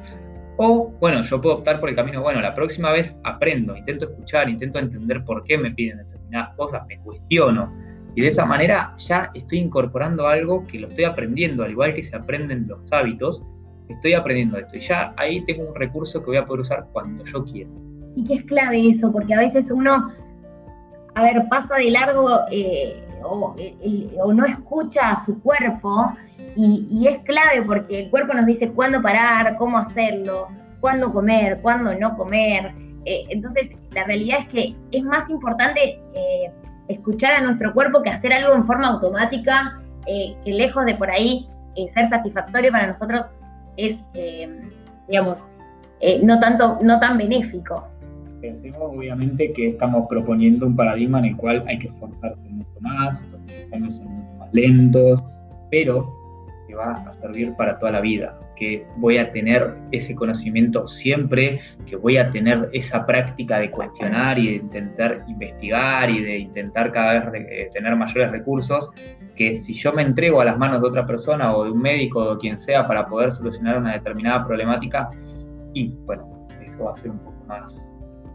o, 0.60 0.92
bueno, 0.98 1.22
yo 1.22 1.40
puedo 1.40 1.56
optar 1.56 1.78
por 1.78 1.88
el 1.88 1.94
camino, 1.94 2.20
bueno, 2.20 2.40
la 2.40 2.52
próxima 2.52 2.90
vez 2.90 3.16
aprendo, 3.22 3.76
intento 3.76 4.06
escuchar, 4.06 4.48
intento 4.48 4.80
entender 4.80 5.24
por 5.24 5.44
qué 5.44 5.56
me 5.56 5.70
piden 5.70 5.98
determinadas 5.98 6.56
cosas, 6.56 6.84
me 6.88 6.98
cuestiono. 6.98 7.72
Y 8.16 8.22
de 8.22 8.26
esa 8.28 8.44
manera 8.44 8.92
ya 8.96 9.30
estoy 9.34 9.58
incorporando 9.58 10.26
algo 10.26 10.66
que 10.66 10.80
lo 10.80 10.88
estoy 10.88 11.04
aprendiendo, 11.04 11.62
al 11.62 11.70
igual 11.70 11.94
que 11.94 12.02
se 12.02 12.16
aprenden 12.16 12.66
los 12.66 12.80
hábitos, 12.92 13.44
estoy 13.88 14.14
aprendiendo 14.14 14.58
esto. 14.58 14.76
Y 14.76 14.80
ya 14.80 15.14
ahí 15.16 15.44
tengo 15.44 15.68
un 15.68 15.76
recurso 15.76 16.20
que 16.20 16.26
voy 16.26 16.36
a 16.38 16.44
poder 16.44 16.62
usar 16.62 16.88
cuando 16.92 17.24
yo 17.24 17.44
quiera. 17.44 17.70
Y 18.16 18.24
que 18.24 18.34
es 18.34 18.44
clave 18.46 18.88
eso, 18.88 19.12
porque 19.12 19.34
a 19.34 19.38
veces 19.38 19.70
uno, 19.70 20.08
a 21.14 21.22
ver, 21.22 21.44
pasa 21.48 21.76
de 21.76 21.92
largo 21.92 22.28
eh, 22.50 23.00
o, 23.24 23.54
no 24.32 24.44
escucha 24.46 25.10
a 25.10 25.16
su 25.16 25.40
cuerpo 25.42 26.12
y, 26.56 27.06
es 27.06 27.18
clave 27.20 27.62
porque 27.66 28.00
el 28.00 28.10
cuerpo 28.10 28.34
nos 28.34 28.46
dice 28.46 28.70
cuándo 28.70 29.00
parar, 29.02 29.56
cómo 29.56 29.78
hacerlo, 29.78 30.48
cuándo 30.80 31.12
comer, 31.12 31.60
cuándo 31.62 31.94
no 31.94 32.16
comer. 32.16 32.74
Eh, 33.04 33.24
entonces, 33.30 33.76
la 33.92 34.04
realidad 34.04 34.40
es 34.40 34.48
que 34.48 34.76
es 34.90 35.02
más 35.04 35.30
importante 35.30 36.00
eh, 36.14 36.52
escuchar 36.88 37.34
a 37.34 37.40
nuestro 37.40 37.72
cuerpo 37.72 38.02
que 38.02 38.10
hacer 38.10 38.32
algo 38.32 38.54
en 38.54 38.64
forma 38.64 38.88
automática, 38.88 39.80
eh, 40.06 40.36
que 40.44 40.52
lejos 40.52 40.84
de 40.84 40.94
por 40.94 41.10
ahí 41.10 41.48
ser 41.94 42.08
satisfactorio 42.08 42.72
para 42.72 42.88
nosotros 42.88 43.26
es, 43.76 44.02
digamos, 45.06 45.46
no, 46.22 46.40
tanto, 46.40 46.80
no 46.82 46.98
tan 46.98 47.16
benéfico. 47.16 47.86
Pensemos 48.40 48.78
obviamente 48.80 49.52
que 49.52 49.68
estamos 49.68 50.06
proponiendo 50.08 50.66
un 50.66 50.76
paradigma 50.76 51.18
en 51.18 51.26
el 51.26 51.36
cual 51.36 51.64
hay 51.66 51.78
que 51.78 51.88
esforzarse 51.88 52.48
mucho 52.48 52.80
más, 52.80 53.20
los 53.32 53.70
cambios 53.70 53.96
son 53.96 54.06
mucho 54.06 54.38
más 54.38 54.54
lentos, 54.54 55.24
pero 55.70 56.14
que 56.68 56.74
va 56.74 56.92
a 56.92 57.12
servir 57.14 57.54
para 57.56 57.78
toda 57.78 57.92
la 57.92 58.00
vida, 58.00 58.38
que 58.54 58.86
voy 58.98 59.16
a 59.16 59.32
tener 59.32 59.74
ese 59.90 60.14
conocimiento 60.14 60.86
siempre, 60.86 61.60
que 61.86 61.96
voy 61.96 62.18
a 62.18 62.30
tener 62.30 62.68
esa 62.72 63.06
práctica 63.06 63.58
de 63.58 63.70
cuestionar 63.70 64.38
y 64.38 64.48
de 64.48 64.54
intentar 64.56 65.24
investigar 65.26 66.10
y 66.10 66.22
de 66.22 66.38
intentar 66.38 66.92
cada 66.92 67.30
vez 67.30 67.46
eh, 67.50 67.70
tener 67.72 67.96
mayores 67.96 68.30
recursos, 68.30 68.90
que 69.34 69.56
si 69.56 69.74
yo 69.74 69.92
me 69.92 70.02
entrego 70.02 70.40
a 70.40 70.44
las 70.44 70.58
manos 70.58 70.82
de 70.82 70.88
otra 70.88 71.06
persona 71.06 71.56
o 71.56 71.64
de 71.64 71.70
un 71.70 71.80
médico 71.80 72.32
o 72.32 72.38
quien 72.38 72.58
sea 72.58 72.86
para 72.86 73.08
poder 73.08 73.32
solucionar 73.32 73.78
una 73.78 73.94
determinada 73.94 74.46
problemática, 74.46 75.10
y 75.72 75.94
bueno, 76.04 76.46
eso 76.60 76.84
va 76.84 76.92
a 76.92 76.96
ser 76.96 77.10
un 77.10 77.18
poco 77.20 77.44
más 77.46 77.87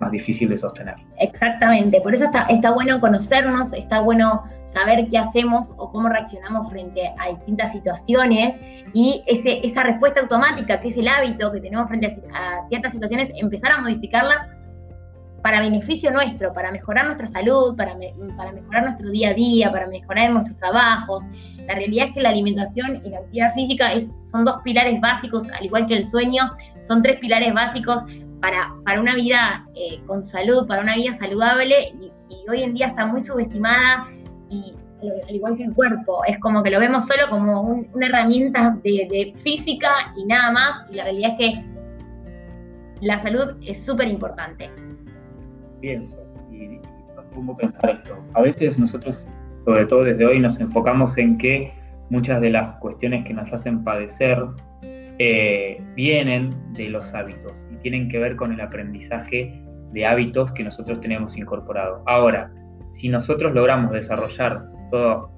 más 0.03 0.11
difícil 0.11 0.49
de 0.49 0.57
sostener. 0.57 0.95
Exactamente, 1.19 2.01
por 2.01 2.13
eso 2.13 2.25
está, 2.25 2.43
está 2.43 2.71
bueno 2.71 2.99
conocernos, 2.99 3.73
está 3.73 4.01
bueno 4.01 4.43
saber 4.65 5.07
qué 5.07 5.17
hacemos 5.17 5.73
o 5.77 5.91
cómo 5.91 6.09
reaccionamos 6.09 6.69
frente 6.69 7.13
a 7.19 7.29
distintas 7.29 7.71
situaciones 7.71 8.55
y 8.93 9.23
ese, 9.27 9.65
esa 9.65 9.83
respuesta 9.83 10.21
automática, 10.21 10.79
que 10.79 10.89
es 10.89 10.97
el 10.97 11.07
hábito 11.07 11.51
que 11.51 11.61
tenemos 11.61 11.87
frente 11.87 12.07
a, 12.33 12.67
ciertas 12.67 12.91
situaciones, 12.93 13.31
empezar 13.35 13.71
a 13.71 13.81
modificarlas 13.81 14.47
para 15.41 15.59
beneficio 15.59 16.09
nuestro, 16.11 16.53
para 16.53 16.71
mejorar 16.71 17.05
nuestra 17.05 17.27
salud, 17.27 17.75
para, 17.75 17.95
para 18.37 18.53
mejorar 18.53 18.83
nuestro 18.83 19.09
día 19.09 19.31
a 19.31 19.33
día, 19.33 19.71
para 19.71 19.87
mejorar 19.87 20.31
nuestros 20.31 20.55
trabajos. 20.57 21.25
La 21.67 21.75
realidad 21.75 22.07
es 22.07 22.13
que 22.13 22.21
la 22.21 22.29
alimentación 22.29 23.01
y 23.03 23.09
la 23.09 23.17
actividad 23.17 23.53
física 23.53 23.93
es, 23.93 24.15
son 24.23 24.45
dos 24.45 24.55
pilares 24.63 25.01
básicos, 25.01 25.43
al 25.51 25.65
igual 25.65 25.87
que 25.87 25.95
el 25.95 26.05
sueño, 26.05 26.43
son 26.81 27.01
tres 27.01 27.17
pilares 27.19 27.53
básicos 27.53 28.03
para, 28.43 28.99
una 28.99 29.15
vida 29.15 29.65
eh, 29.73 30.01
con 30.05 30.25
salud, 30.25 30.67
para 30.67 30.81
una 30.81 30.95
vida 30.95 31.13
saludable 31.13 31.93
y, 32.01 32.11
hoy 32.49 32.61
en 32.61 32.73
día 32.73 32.87
está 32.87 33.05
muy 33.05 33.23
subestimada 33.23 34.05
y 34.49 34.73
al 35.27 35.35
igual 35.35 35.55
que 35.55 35.63
el 35.63 35.73
cuerpo, 35.73 36.25
es 36.27 36.37
como 36.39 36.61
que 36.61 36.69
lo 36.71 36.79
vemos 36.79 37.05
solo 37.05 37.29
como 37.29 37.61
una 37.61 38.07
herramienta 38.07 38.77
de, 38.83 39.31
física 39.35 39.89
y 40.17 40.25
nada 40.25 40.51
más 40.51 40.83
y 40.91 40.95
la 40.95 41.03
realidad 41.05 41.37
es 41.39 41.57
que 41.57 41.65
la 42.99 43.17
salud 43.19 43.55
es 43.65 43.85
súper 43.85 44.09
importante. 44.09 44.69
Pienso 45.79 46.17
y, 46.51 46.79
pongo 47.33 47.53
a 47.53 47.57
pensar 47.57 47.91
esto. 47.91 48.17
A 48.33 48.41
veces 48.41 48.77
nosotros, 48.77 49.25
sobre 49.63 49.85
todo 49.85 50.03
desde 50.03 50.25
hoy, 50.25 50.39
nos 50.39 50.59
enfocamos 50.59 51.17
en 51.17 51.37
que 51.37 51.73
muchas 52.09 52.41
de 52.41 52.49
las 52.49 52.75
cuestiones 52.79 53.25
que 53.25 53.33
nos 53.33 53.51
hacen 53.53 53.83
padecer 53.85 54.37
eh, 55.19 55.81
vienen 55.95 56.53
de 56.73 56.89
los 56.89 57.13
hábitos 57.13 57.62
y 57.62 57.62
tienen 57.83 58.09
que 58.09 58.17
ver 58.17 58.35
con 58.35 58.51
el 58.51 58.61
aprendizaje 58.61 59.61
de 59.91 60.05
hábitos 60.05 60.51
que 60.53 60.63
nosotros 60.63 60.99
tenemos 60.99 61.37
incorporado. 61.37 62.01
Ahora, 62.07 62.51
si 62.99 63.09
nosotros 63.09 63.53
logramos 63.53 63.91
desarrollar 63.91 64.63
todo, 64.89 65.29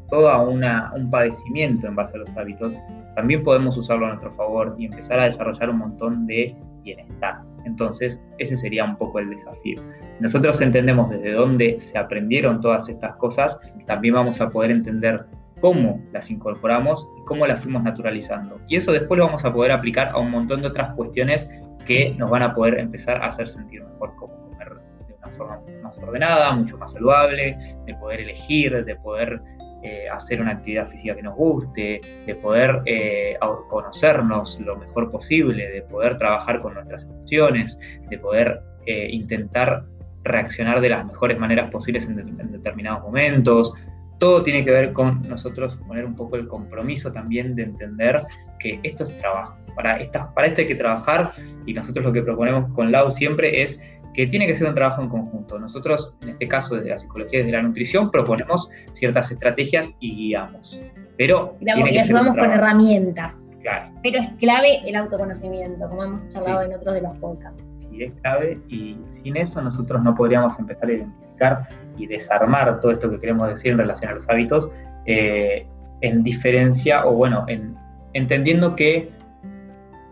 un 0.49 1.09
padecimiento 1.11 1.87
en 1.87 1.95
base 1.95 2.15
a 2.15 2.19
los 2.19 2.37
hábitos, 2.37 2.73
también 3.15 3.43
podemos 3.43 3.75
usarlo 3.77 4.05
a 4.05 4.09
nuestro 4.09 4.31
favor 4.35 4.75
y 4.77 4.85
empezar 4.85 5.19
a 5.19 5.25
desarrollar 5.25 5.69
un 5.69 5.79
montón 5.79 6.27
de 6.27 6.55
bienestar. 6.83 7.39
Entonces, 7.65 8.21
ese 8.37 8.55
sería 8.55 8.85
un 8.85 8.95
poco 8.95 9.19
el 9.19 9.29
desafío. 9.31 9.81
Nosotros 10.19 10.61
entendemos 10.61 11.09
desde 11.09 11.33
dónde 11.33 11.79
se 11.79 11.97
aprendieron 11.97 12.61
todas 12.61 12.87
estas 12.87 13.15
cosas, 13.15 13.57
también 13.87 14.13
vamos 14.13 14.39
a 14.39 14.49
poder 14.49 14.71
entender 14.71 15.25
cómo 15.61 16.01
las 16.13 16.29
incorporamos 16.29 17.09
y 17.19 17.25
cómo 17.25 17.47
las 17.47 17.61
fuimos 17.61 17.81
naturalizando. 17.83 18.59
Y 18.67 18.75
eso 18.75 18.91
después 18.91 19.17
lo 19.17 19.25
vamos 19.25 19.43
a 19.45 19.51
poder 19.51 19.71
aplicar 19.71 20.09
a 20.09 20.19
un 20.19 20.29
montón 20.29 20.61
de 20.61 20.67
otras 20.67 20.93
cuestiones 20.95 21.47
que 21.85 22.13
nos 22.17 22.29
van 22.29 22.43
a 22.43 22.53
poder 22.53 22.79
empezar 22.79 23.21
a 23.21 23.27
hacer 23.27 23.49
sentir 23.49 23.83
mejor, 23.83 24.15
como 24.15 24.33
comer 24.49 24.69
de 25.07 25.13
una 25.13 25.27
forma 25.37 25.61
más 25.83 25.97
ordenada, 25.97 26.51
mucho 26.53 26.77
más 26.77 26.91
saludable, 26.93 27.57
de 27.85 27.95
poder 27.95 28.21
elegir, 28.21 28.85
de 28.85 28.95
poder 28.95 29.41
eh, 29.83 30.09
hacer 30.09 30.41
una 30.41 30.51
actividad 30.51 30.89
física 30.89 31.15
que 31.15 31.21
nos 31.21 31.35
guste, 31.35 32.01
de 32.25 32.35
poder 32.35 32.81
eh, 32.85 33.37
conocernos 33.69 34.59
lo 34.59 34.77
mejor 34.77 35.11
posible, 35.11 35.69
de 35.69 35.81
poder 35.83 36.17
trabajar 36.17 36.59
con 36.59 36.73
nuestras 36.73 37.03
emociones, 37.03 37.77
de 38.09 38.17
poder 38.17 38.61
eh, 38.87 39.09
intentar 39.11 39.83
reaccionar 40.23 40.81
de 40.81 40.89
las 40.89 41.05
mejores 41.05 41.37
maneras 41.37 41.69
posibles 41.69 42.03
en 42.03 42.51
determinados 42.51 43.03
momentos, 43.03 43.73
todo 44.19 44.43
tiene 44.43 44.63
que 44.63 44.71
ver 44.71 44.93
con 44.93 45.21
nosotros 45.27 45.75
poner 45.87 46.05
un 46.05 46.15
poco 46.15 46.35
el 46.37 46.47
compromiso 46.47 47.11
también 47.11 47.55
de 47.55 47.63
entender 47.63 48.23
que 48.59 48.79
esto 48.83 49.03
es 49.03 49.17
trabajo. 49.19 49.57
Para, 49.75 49.99
para 50.33 50.47
esto 50.47 50.61
hay 50.61 50.67
que 50.67 50.75
trabajar 50.75 51.33
y 51.65 51.73
nosotros 51.73 52.05
lo 52.05 52.11
que 52.11 52.21
proponemos 52.21 52.71
con 52.73 52.91
Lau 52.91 53.11
siempre 53.11 53.61
es 53.61 53.79
que 54.15 54.27
tiene 54.27 54.47
que 54.47 54.55
ser 54.55 54.67
un 54.67 54.73
trabajo 54.73 55.01
en 55.01 55.09
conjunto. 55.09 55.59
Nosotros, 55.59 56.13
en 56.23 56.29
este 56.29 56.47
caso, 56.47 56.75
desde 56.75 56.89
la 56.89 56.97
psicología 56.97 57.39
y 57.39 57.43
desde 57.43 57.57
la 57.57 57.63
nutrición, 57.63 58.09
proponemos 58.11 58.69
ciertas 58.93 59.29
estrategias 59.29 59.91
y 59.99 60.15
guiamos. 60.15 60.79
Pero 61.17 61.57
y 61.59 61.97
ayudamos 61.97 62.35
con 62.35 62.51
herramientas. 62.51 63.35
Claro. 63.61 63.91
Pero 64.03 64.19
es 64.19 64.29
clave 64.39 64.79
el 64.87 64.95
autoconocimiento, 64.95 65.89
como 65.89 66.03
hemos 66.03 66.29
charlado 66.29 66.61
en 66.61 66.73
otros 66.73 66.93
de 66.93 67.01
los 67.01 67.13
podcasts. 67.15 67.61
Sí, 67.79 68.03
es 68.03 68.13
clave 68.21 68.59
y 68.69 68.97
sin 69.11 69.35
eso 69.37 69.61
nosotros 69.61 70.01
no 70.03 70.15
podríamos 70.15 70.57
empezar 70.59 70.87
a 70.87 70.93
identificar 70.93 71.67
y 71.97 72.07
desarmar 72.07 72.79
todo 72.79 72.91
esto 72.91 73.09
que 73.09 73.19
queremos 73.19 73.49
decir 73.49 73.71
en 73.71 73.79
relación 73.79 74.11
a 74.11 74.13
los 74.13 74.29
hábitos, 74.29 74.69
eh, 75.07 75.67
en 76.01 76.23
diferencia 76.23 77.05
o 77.05 77.13
bueno, 77.13 77.45
en, 77.47 77.75
entendiendo 78.13 78.75
que 78.75 79.09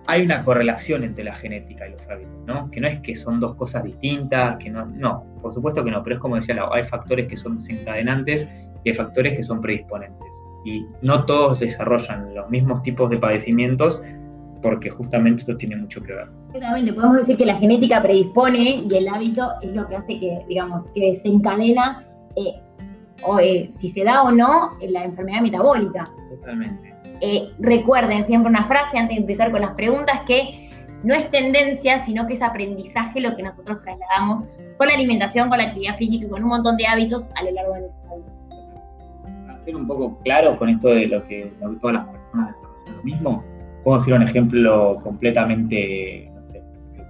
hay 0.08 0.24
una 0.24 0.44
correlación 0.44 1.04
entre 1.04 1.24
la 1.24 1.36
genética 1.36 1.88
y 1.88 1.92
los 1.92 2.10
hábitos, 2.10 2.46
¿no? 2.46 2.70
Que 2.72 2.82
no 2.82 2.88
es 2.88 3.00
que 3.00 3.16
son 3.16 3.40
dos 3.40 3.56
cosas 3.56 3.84
distintas, 3.84 4.58
que 4.58 4.70
no, 4.70 4.86
no, 4.86 5.24
por 5.42 5.54
supuesto 5.54 5.84
que 5.84 5.92
no, 5.92 6.04
pero 6.04 6.18
es 6.18 6.22
como 6.22 6.36
decía 6.36 6.56
hay 6.72 6.84
factores 6.84 7.28
que 7.28 7.38
son 7.38 7.60
desencadenantes 7.60 8.48
y 8.84 8.90
hay 8.90 8.96
factores 8.96 9.38
que 9.38 9.44
son 9.44 9.62
predisponentes. 9.62 10.28
Y 10.66 10.86
no 11.02 11.26
todos 11.26 11.60
desarrollan 11.60 12.34
los 12.36 12.50
mismos 12.50 12.82
tipos 12.84 13.10
de 13.10 13.18
padecimientos 13.18 14.02
porque 14.62 14.90
justamente 14.90 15.44
eso 15.44 15.56
tiene 15.58 15.76
mucho 15.76 16.02
que 16.02 16.14
ver. 16.14 16.28
Exactamente, 16.48 16.94
podemos 16.94 17.18
decir 17.18 17.38
que 17.38 17.46
la 17.46 17.56
genética 17.56 18.02
predispone 18.02 18.86
y 18.90 18.96
el 18.96 19.08
hábito 19.08 19.52
es 19.62 19.74
lo 19.74 19.88
que 19.88 19.96
hace 19.96 20.20
que, 20.20 20.46
digamos, 20.48 20.88
que 20.96 21.12
desencadena 21.12 22.06
eh, 22.38 22.62
o, 23.26 23.40
eh, 23.40 23.68
si 23.72 23.90
se 23.90 24.04
da 24.04 24.24
o 24.24 24.32
no 24.32 24.72
la 24.82 25.04
enfermedad 25.04 25.42
metabólica. 25.42 26.10
Totalmente. 26.30 26.93
Eh, 27.26 27.54
recuerden 27.58 28.28
siempre 28.28 28.50
una 28.50 28.68
frase 28.68 28.98
antes 28.98 29.16
de 29.16 29.22
empezar 29.22 29.50
con 29.50 29.62
las 29.62 29.72
preguntas 29.76 30.24
que 30.28 30.70
no 31.06 31.14
es 31.14 31.32
tendencia, 31.32 32.00
sino 32.00 32.28
que 32.28 32.34
es 32.34 32.42
aprendizaje 32.42 33.22
lo 33.22 33.34
que 33.38 33.44
nosotros 33.44 33.80
trasladamos 33.80 34.44
con 34.78 34.90
la 34.90 34.96
alimentación, 34.96 35.48
con 35.48 35.60
la 35.60 35.68
actividad 35.68 35.96
física 35.96 36.26
y 36.26 36.30
con 36.30 36.44
un 36.44 36.50
montón 36.50 36.76
de 36.76 36.86
hábitos 36.86 37.30
a 37.36 37.44
lo 37.46 37.52
largo 37.52 37.74
de 37.76 37.80
nuestra 37.80 38.16
vida. 38.18 39.48
Para 39.48 39.64
ser 39.64 39.76
un 39.78 39.88
poco 39.88 40.20
claro 40.26 40.58
con 40.58 40.68
esto 40.68 40.90
de 40.90 41.08
lo 41.08 41.24
que, 41.26 41.50
lo 41.62 41.72
que 41.72 41.78
todas 41.78 41.94
las 41.94 42.08
personas 42.08 42.56
desarrollan 42.56 42.98
lo 42.98 43.04
mismo, 43.04 43.44
Puedo 43.86 44.00
decir 44.00 44.14
un 44.14 44.24
ejemplo 44.24 44.94
completamente 45.04 46.30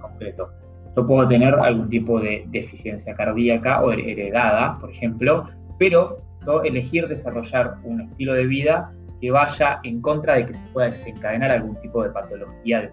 concreto. 0.00 0.50
Yo 0.96 1.06
puedo 1.06 1.26
tener 1.26 1.54
algún 1.54 1.88
tipo 1.88 2.20
de 2.20 2.44
deficiencia 2.48 3.14
cardíaca 3.14 3.82
o 3.82 3.92
heredada, 3.92 4.78
por 4.78 4.90
ejemplo, 4.90 5.48
pero 5.78 6.20
yo 6.46 6.62
elegir 6.62 7.08
desarrollar 7.08 7.76
un 7.84 8.00
estilo 8.00 8.34
de 8.34 8.46
vida 8.46 8.92
que 9.20 9.30
vaya 9.30 9.80
en 9.84 10.00
contra 10.00 10.36
de 10.36 10.46
que 10.46 10.54
se 10.54 10.66
pueda 10.72 10.88
desencadenar 10.88 11.50
algún 11.50 11.80
tipo 11.80 12.02
de 12.02 12.10
patología 12.10 12.82
de 12.82 12.90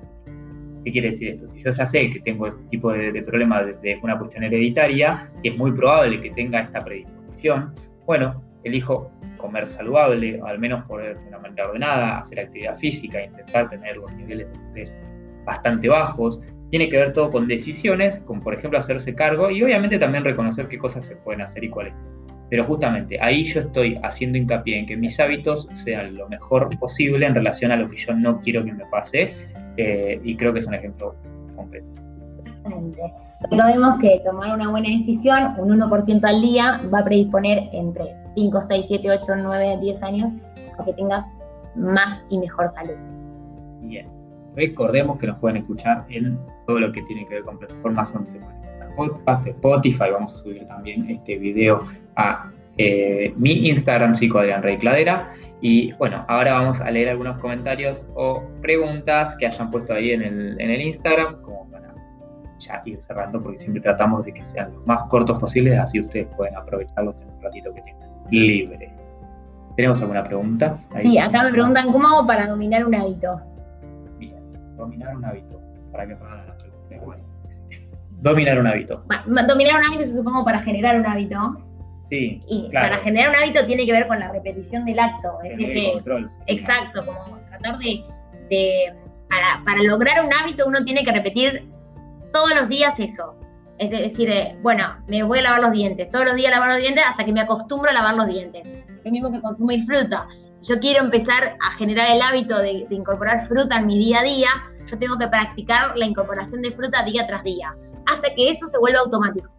¿Qué 0.83 0.91
quiere 0.91 1.11
decir 1.11 1.29
esto? 1.29 1.47
Si 1.53 1.61
yo 1.63 1.71
ya 1.71 1.85
sé 1.85 2.09
que 2.09 2.19
tengo 2.21 2.47
este 2.47 2.63
tipo 2.69 2.91
de, 2.91 3.11
de 3.11 3.21
problemas 3.21 3.67
desde 3.67 3.99
una 4.01 4.17
cuestión 4.17 4.43
hereditaria, 4.43 5.29
y 5.43 5.49
es 5.49 5.57
muy 5.57 5.71
probable 5.73 6.19
que 6.19 6.31
tenga 6.31 6.61
esta 6.61 6.83
predisposición, 6.83 7.75
bueno, 8.07 8.41
elijo 8.63 9.11
comer 9.37 9.69
saludable, 9.69 10.39
al 10.45 10.59
menos 10.59 10.83
poder 10.85 11.19
de 11.19 11.27
una 11.27 11.39
manera 11.39 11.67
ordenada, 11.67 12.19
hacer 12.19 12.39
actividad 12.39 12.77
física, 12.77 13.23
intentar 13.23 13.69
tener 13.69 13.97
los 13.97 14.13
niveles 14.13 14.47
de 14.51 14.81
estrés 14.83 14.97
bastante 15.45 15.89
bajos. 15.89 16.41
Tiene 16.69 16.87
que 16.87 16.97
ver 16.97 17.13
todo 17.13 17.31
con 17.31 17.47
decisiones, 17.47 18.19
como 18.19 18.41
por 18.41 18.53
ejemplo 18.53 18.79
hacerse 18.79 19.13
cargo 19.13 19.49
y 19.49 19.61
obviamente 19.63 19.99
también 19.99 20.23
reconocer 20.23 20.67
qué 20.67 20.77
cosas 20.77 21.05
se 21.05 21.15
pueden 21.17 21.41
hacer 21.41 21.63
y 21.63 21.69
cuáles. 21.69 21.93
Pero 22.51 22.65
justamente 22.65 23.17
ahí 23.21 23.45
yo 23.45 23.61
estoy 23.61 23.97
haciendo 24.03 24.37
hincapié 24.37 24.79
en 24.79 24.85
que 24.85 24.97
mis 24.97 25.17
hábitos 25.21 25.69
sean 25.85 26.17
lo 26.17 26.27
mejor 26.27 26.67
posible 26.79 27.25
en 27.25 27.33
relación 27.33 27.71
a 27.71 27.77
lo 27.77 27.87
que 27.87 27.95
yo 27.95 28.13
no 28.13 28.41
quiero 28.41 28.65
que 28.65 28.73
me 28.73 28.85
pase 28.87 29.33
eh, 29.77 30.19
y 30.21 30.35
creo 30.35 30.51
que 30.51 30.59
es 30.59 30.67
un 30.67 30.73
ejemplo 30.73 31.15
concreto. 31.55 31.87
Recordemos 33.49 34.01
que 34.01 34.21
tomar 34.25 34.53
una 34.53 34.69
buena 34.69 34.89
decisión, 34.89 35.53
un 35.59 35.79
1% 35.79 36.23
al 36.25 36.41
día, 36.41 36.81
va 36.93 36.99
a 36.99 37.05
predisponer 37.05 37.69
entre 37.71 38.03
5, 38.35 38.61
6, 38.61 38.85
7, 38.85 39.11
8, 39.11 39.33
9, 39.37 39.77
10 39.81 40.03
años 40.03 40.31
a 40.77 40.83
que 40.83 40.91
tengas 40.91 41.31
más 41.77 42.21
y 42.29 42.37
mejor 42.37 42.67
salud. 42.67 42.95
Bien. 43.83 44.07
Recordemos 44.57 45.17
que 45.19 45.27
nos 45.27 45.39
pueden 45.39 45.55
escuchar 45.55 46.05
en 46.09 46.37
todo 46.67 46.81
lo 46.81 46.91
que 46.91 47.01
tiene 47.03 47.25
que 47.27 47.35
ver 47.35 47.43
con 47.45 47.57
plataformas 47.57 48.11
donde 48.11 48.31
se 48.31 48.60
podcast, 48.95 49.47
Spotify. 49.47 50.11
Vamos 50.11 50.33
a 50.33 50.37
subir 50.37 50.65
también 50.67 51.09
este 51.09 51.37
video 51.37 51.87
a 52.15 52.51
eh, 52.77 53.33
mi 53.37 53.67
Instagram, 53.69 54.15
Psico 54.15 54.39
Adrián 54.39 54.63
Rey 54.63 54.77
Cladera. 54.77 55.33
Y 55.61 55.91
bueno, 55.93 56.25
ahora 56.27 56.53
vamos 56.53 56.81
a 56.81 56.89
leer 56.89 57.09
algunos 57.09 57.37
comentarios 57.37 58.05
o 58.15 58.43
preguntas 58.61 59.35
que 59.37 59.47
hayan 59.47 59.69
puesto 59.69 59.93
ahí 59.93 60.11
en 60.11 60.21
el, 60.21 60.59
en 60.59 60.71
el 60.71 60.81
Instagram, 60.81 61.41
como 61.41 61.69
para 61.69 61.93
ya 62.59 62.81
ir 62.85 62.97
cerrando, 62.97 63.41
porque 63.41 63.57
siempre 63.57 63.81
tratamos 63.81 64.25
de 64.25 64.33
que 64.33 64.43
sean 64.43 64.73
los 64.73 64.85
más 64.87 65.03
cortos 65.09 65.39
posibles, 65.39 65.77
así 65.79 65.99
ustedes 65.99 66.27
pueden 66.35 66.55
aprovecharlos 66.55 67.21
en 67.21 67.29
un 67.29 67.41
ratito 67.41 67.73
que 67.73 67.81
tengan 67.81 68.09
libre. 68.31 68.91
¿Tenemos 69.75 70.01
alguna 70.01 70.23
pregunta? 70.23 70.77
sí, 71.01 71.17
acá 71.17 71.43
me 71.43 71.51
preguntan 71.51 71.91
cómo 71.91 72.07
hago 72.07 72.27
para 72.27 72.47
dominar 72.47 72.85
un 72.85 72.95
hábito. 72.95 73.41
Bien, 74.17 74.41
dominar 74.75 75.15
un 75.15 75.25
hábito. 75.25 75.61
Para 75.91 76.07
que. 76.07 76.15
Dominar 78.21 78.59
un 78.59 78.67
hábito. 78.67 79.03
Dominar 79.25 79.79
un 79.79 79.85
hábito 79.85 80.05
se 80.05 80.13
supongo 80.13 80.45
para 80.45 80.59
generar 80.59 80.95
un 80.95 81.05
hábito. 81.05 81.57
Sí. 82.09 82.41
Y 82.47 82.69
para 82.71 82.97
generar 82.99 83.29
un 83.29 83.35
hábito 83.35 83.65
tiene 83.65 83.85
que 83.85 83.91
ver 83.91 84.07
con 84.07 84.19
la 84.19 84.31
repetición 84.31 84.85
del 84.85 84.99
acto. 84.99 85.39
Es 85.43 85.57
decir, 85.57 85.73
que. 85.73 85.91
Control, 85.93 86.29
exacto, 86.47 87.05
como 87.05 87.39
tratar 87.49 87.77
de. 87.77 88.93
para, 89.29 89.63
para 89.65 89.83
lograr 89.83 90.23
un 90.23 90.31
hábito 90.33 90.65
uno 90.67 90.83
tiene 90.83 91.03
que 91.03 91.11
repetir 91.11 91.67
todos 92.31 92.51
los 92.55 92.69
días 92.69 92.99
eso. 92.99 93.35
Es 93.77 93.89
decir, 93.89 94.29
eh, 94.29 94.55
bueno, 94.61 94.95
me 95.07 95.23
voy 95.23 95.39
a 95.39 95.41
lavar 95.41 95.61
los 95.61 95.71
dientes, 95.71 96.09
todos 96.11 96.25
los 96.25 96.35
días 96.35 96.51
lavar 96.51 96.69
los 96.69 96.79
dientes 96.79 97.03
hasta 97.07 97.25
que 97.25 97.33
me 97.33 97.41
acostumbro 97.41 97.89
a 97.89 97.93
lavar 97.93 98.15
los 98.15 98.27
dientes. 98.27 98.71
Lo 99.03 99.11
mismo 99.11 99.31
que 99.31 99.41
consumir 99.41 99.83
fruta. 99.85 100.27
Si 100.53 100.71
yo 100.71 100.79
quiero 100.79 101.03
empezar 101.03 101.55
a 101.59 101.71
generar 101.71 102.11
el 102.11 102.21
hábito 102.21 102.59
de, 102.59 102.85
incorporar 102.91 103.41
fruta 103.47 103.79
en 103.79 103.87
mi 103.87 103.97
día 103.97 104.19
a 104.19 104.23
día, 104.23 104.49
yo 104.85 104.97
tengo 104.99 105.17
que 105.17 105.27
practicar 105.27 105.97
la 105.97 106.05
incorporación 106.05 106.61
de 106.61 106.69
fruta 106.71 107.03
día 107.03 107.25
tras 107.25 107.43
día, 107.43 107.73
hasta 108.11 108.33
que 108.35 108.49
eso 108.49 108.67
se 108.67 108.77
vuelva 108.77 108.99
automático. 108.99 109.49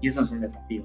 Y 0.00 0.08
eso 0.08 0.20
es 0.20 0.30
un 0.30 0.40
desafío. 0.40 0.82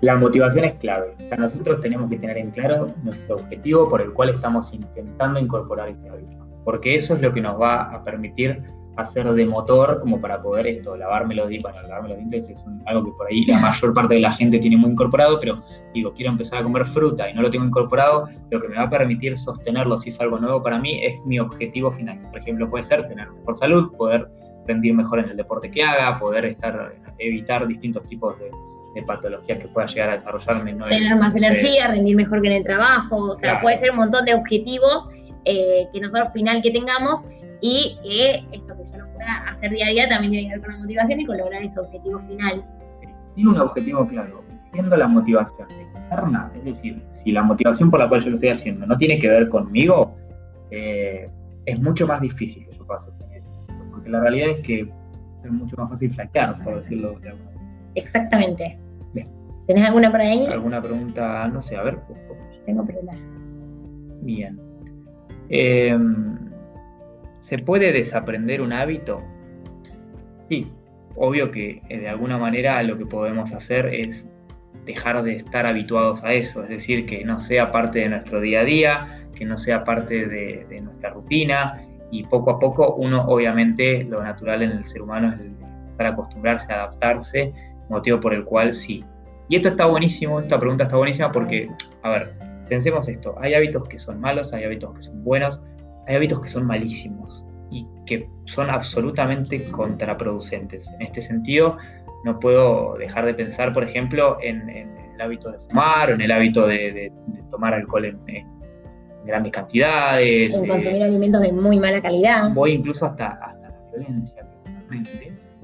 La 0.00 0.16
motivación 0.16 0.64
es 0.64 0.74
clave. 0.74 1.14
nosotros 1.38 1.80
tenemos 1.80 2.08
que 2.08 2.18
tener 2.18 2.38
en 2.38 2.50
claro 2.50 2.86
nuestro 3.02 3.36
objetivo 3.36 3.88
por 3.88 4.00
el 4.00 4.12
cual 4.12 4.30
estamos 4.30 4.72
intentando 4.72 5.38
incorporar 5.38 5.88
ese 5.88 6.08
hábito 6.08 6.50
porque 6.64 6.94
eso 6.94 7.14
es 7.14 7.22
lo 7.22 7.32
que 7.32 7.40
nos 7.40 7.60
va 7.60 7.82
a 7.82 8.04
permitir 8.04 8.62
hacer 8.96 9.32
de 9.32 9.46
motor 9.46 10.00
como 10.00 10.20
para 10.20 10.42
poder 10.42 10.66
esto, 10.66 10.96
lavarme 10.96 11.34
los 11.34 11.48
dientes, 11.48 11.72
bueno, 11.72 11.88
lavarme 11.88 12.10
los 12.10 12.18
dientes 12.18 12.48
es 12.48 12.64
algo 12.86 13.04
que 13.04 13.12
por 13.12 13.26
ahí 13.28 13.44
la 13.46 13.58
mayor 13.58 13.94
parte 13.94 14.14
de 14.14 14.20
la 14.20 14.32
gente 14.32 14.58
tiene 14.58 14.76
muy 14.76 14.90
incorporado, 14.90 15.38
pero 15.40 15.62
digo, 15.94 16.12
quiero 16.12 16.32
empezar 16.32 16.58
a 16.58 16.62
comer 16.62 16.86
fruta 16.86 17.28
y 17.30 17.34
no 17.34 17.42
lo 17.42 17.50
tengo 17.50 17.64
incorporado, 17.64 18.28
lo 18.50 18.60
que 18.60 18.68
me 18.68 18.76
va 18.76 18.82
a 18.82 18.90
permitir 18.90 19.36
sostenerlo 19.36 19.96
si 19.98 20.10
es 20.10 20.20
algo 20.20 20.38
nuevo 20.38 20.62
para 20.62 20.78
mí 20.78 21.04
es 21.04 21.14
mi 21.24 21.38
objetivo 21.38 21.90
final. 21.90 22.20
Por 22.30 22.40
ejemplo, 22.40 22.68
puede 22.68 22.82
ser 22.82 23.06
tener 23.08 23.30
mejor 23.30 23.56
salud, 23.56 23.92
poder 23.96 24.28
rendir 24.66 24.94
mejor 24.94 25.20
en 25.20 25.30
el 25.30 25.36
deporte 25.36 25.70
que 25.70 25.82
haga, 25.82 26.18
poder 26.18 26.44
estar, 26.44 26.94
evitar 27.18 27.66
distintos 27.66 28.04
tipos 28.06 28.38
de, 28.38 28.50
patologías 29.06 29.60
que 29.60 29.68
pueda 29.68 29.86
llegar 29.86 30.10
a 30.10 30.12
desarrollarme. 30.14 30.74
Tener 30.74 31.16
más 31.16 31.34
energía, 31.36 31.86
rendir 31.86 32.16
mejor 32.16 32.42
que 32.42 32.48
en 32.48 32.54
el 32.54 32.64
trabajo, 32.64 33.16
o 33.16 33.36
sea, 33.36 33.60
puede 33.60 33.76
ser 33.76 33.92
un 33.92 33.98
montón 33.98 34.24
de 34.24 34.34
objetivos 34.34 35.08
eh, 35.44 35.88
que 35.92 36.00
nosotros 36.00 36.32
final 36.32 36.60
que 36.60 36.70
tengamos 36.70 37.24
y 37.60 37.98
que 38.02 38.56
esto 38.56 38.76
que 38.76 38.84
yo 38.90 38.98
no 38.98 39.12
pueda 39.12 39.50
hacer 39.50 39.70
día 39.70 39.86
a 39.86 39.90
día 39.90 40.08
también 40.08 40.32
tiene 40.32 40.48
que 40.48 40.54
ver 40.56 40.64
con 40.64 40.72
la 40.74 40.78
motivación 40.80 41.20
y 41.20 41.26
con 41.26 41.38
lograr 41.38 41.62
ese 41.62 41.80
objetivo 41.80 42.18
final. 42.20 42.64
Tiene 43.34 43.50
un 43.50 43.58
objetivo 43.58 44.06
claro, 44.06 44.42
siendo 44.72 44.96
la 44.96 45.08
motivación 45.08 45.68
externa, 45.70 46.50
es 46.56 46.64
decir, 46.64 47.02
si 47.10 47.32
la 47.32 47.42
motivación 47.42 47.90
por 47.90 48.00
la 48.00 48.08
cual 48.08 48.22
yo 48.22 48.30
lo 48.30 48.36
estoy 48.36 48.50
haciendo 48.50 48.86
no 48.86 48.96
tiene 48.96 49.18
que 49.18 49.28
ver 49.28 49.48
conmigo, 49.48 50.16
eh, 50.70 51.28
es 51.66 51.80
mucho 51.80 52.06
más 52.06 52.20
difícil 52.20 52.66
que 52.66 52.76
yo 52.76 52.84
sostener. 53.00 53.42
Porque 53.90 54.08
la 54.08 54.20
realidad 54.20 54.50
es 54.50 54.66
que 54.66 54.80
es 55.44 55.50
mucho 55.50 55.76
más 55.76 55.90
fácil 55.90 56.12
flaquear, 56.12 56.62
por 56.62 56.76
decirlo 56.76 57.18
de 57.20 57.30
alguna 57.30 57.50
manera. 57.52 57.90
Exactamente. 57.94 58.78
Bien. 59.12 59.28
¿Tenés 59.66 59.84
alguna 59.84 60.10
por 60.10 60.20
ahí? 60.20 60.46
¿Alguna 60.46 60.80
pregunta? 60.80 61.48
No 61.48 61.62
sé, 61.62 61.76
a 61.76 61.82
ver. 61.82 61.98
Tengo 62.66 62.84
preguntas. 62.84 63.28
Bien. 64.22 64.60
Em, 65.48 66.38
¿Se 67.50 67.58
puede 67.58 67.92
desaprender 67.92 68.62
un 68.62 68.72
hábito? 68.72 69.20
Sí, 70.48 70.70
obvio 71.16 71.50
que 71.50 71.82
eh, 71.88 71.98
de 71.98 72.08
alguna 72.08 72.38
manera 72.38 72.80
lo 72.84 72.96
que 72.96 73.06
podemos 73.06 73.52
hacer 73.52 73.86
es 73.86 74.24
dejar 74.86 75.20
de 75.24 75.34
estar 75.34 75.66
habituados 75.66 76.22
a 76.22 76.30
eso, 76.30 76.62
es 76.62 76.68
decir, 76.68 77.06
que 77.06 77.24
no 77.24 77.40
sea 77.40 77.72
parte 77.72 77.98
de 77.98 78.08
nuestro 78.08 78.40
día 78.40 78.60
a 78.60 78.64
día, 78.64 79.26
que 79.34 79.44
no 79.44 79.58
sea 79.58 79.82
parte 79.82 80.26
de, 80.26 80.80
nuestra 80.80 81.10
rutina 81.10 81.82
y 82.12 82.22
poco 82.22 82.52
a 82.52 82.58
poco 82.60 82.94
uno 82.94 83.24
obviamente 83.26 84.04
lo 84.04 84.22
natural 84.22 84.62
en 84.62 84.70
el 84.70 84.88
ser 84.88 85.02
humano 85.02 85.34
es 85.34 85.40
estar 85.90 86.06
acostumbrarse, 86.06 86.72
adaptarse, 86.72 87.52
motivo 87.88 88.20
por 88.20 88.32
el 88.32 88.44
cual 88.44 88.74
sí. 88.74 89.04
Y 89.48 89.56
esto 89.56 89.70
está 89.70 89.86
buenísimo, 89.86 90.38
esta 90.38 90.58
pregunta 90.58 90.84
está 90.84 90.96
buenísima 90.96 91.32
porque, 91.32 91.68
a 92.02 92.10
ver, 92.10 92.32
Pensemos 92.70 93.08
esto, 93.08 93.34
hay 93.40 93.54
hábitos 93.54 93.88
que 93.88 93.98
son 93.98 94.20
malos, 94.20 94.52
hay 94.52 94.62
hábitos 94.62 94.94
que 94.94 95.02
son 95.02 95.24
buenos, 95.24 95.60
hay 96.10 96.16
hábitos 96.16 96.40
que 96.40 96.48
son 96.48 96.66
malísimos 96.66 97.44
y 97.70 97.86
que 98.04 98.28
son 98.44 98.68
absolutamente 98.68 99.70
contraproducentes. 99.70 100.88
En 100.98 101.02
este 101.02 101.22
sentido, 101.22 101.76
no 102.24 102.38
puedo 102.40 102.96
dejar 102.98 103.26
de 103.26 103.34
pensar, 103.34 103.72
por 103.72 103.84
ejemplo, 103.84 104.38
en, 104.42 104.68
el 104.68 105.20
hábito 105.20 105.52
de 105.52 105.58
fumar 105.68 106.10
o 106.10 106.14
en 106.14 106.20
el 106.20 106.32
hábito 106.32 106.66
de, 106.66 107.12
tomar 107.50 107.74
alcohol 107.74 108.06
en, 108.06 108.46
grandes 109.24 109.52
cantidades. 109.52 110.54
En 110.54 110.66
consumir 110.66 111.04
alimentos 111.04 111.42
de 111.42 111.52
muy 111.52 111.78
mala 111.78 112.02
calidad. 112.02 112.52
Voy 112.54 112.72
incluso 112.72 113.06
hasta, 113.06 113.38
la 113.62 113.72
violencia, 113.92 114.44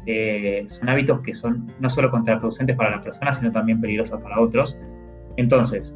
eh, 0.06 0.64
son 0.68 0.88
hábitos 0.88 1.20
que 1.22 1.34
son 1.34 1.72
no 1.80 1.90
solo 1.90 2.12
contraproducentes 2.12 2.76
para 2.76 2.92
las 2.92 3.00
personas, 3.00 3.38
sino 3.38 3.50
también 3.50 3.80
peligrosos 3.80 4.22
para 4.22 4.38
otros. 4.40 4.78
Entonces, 5.36 5.92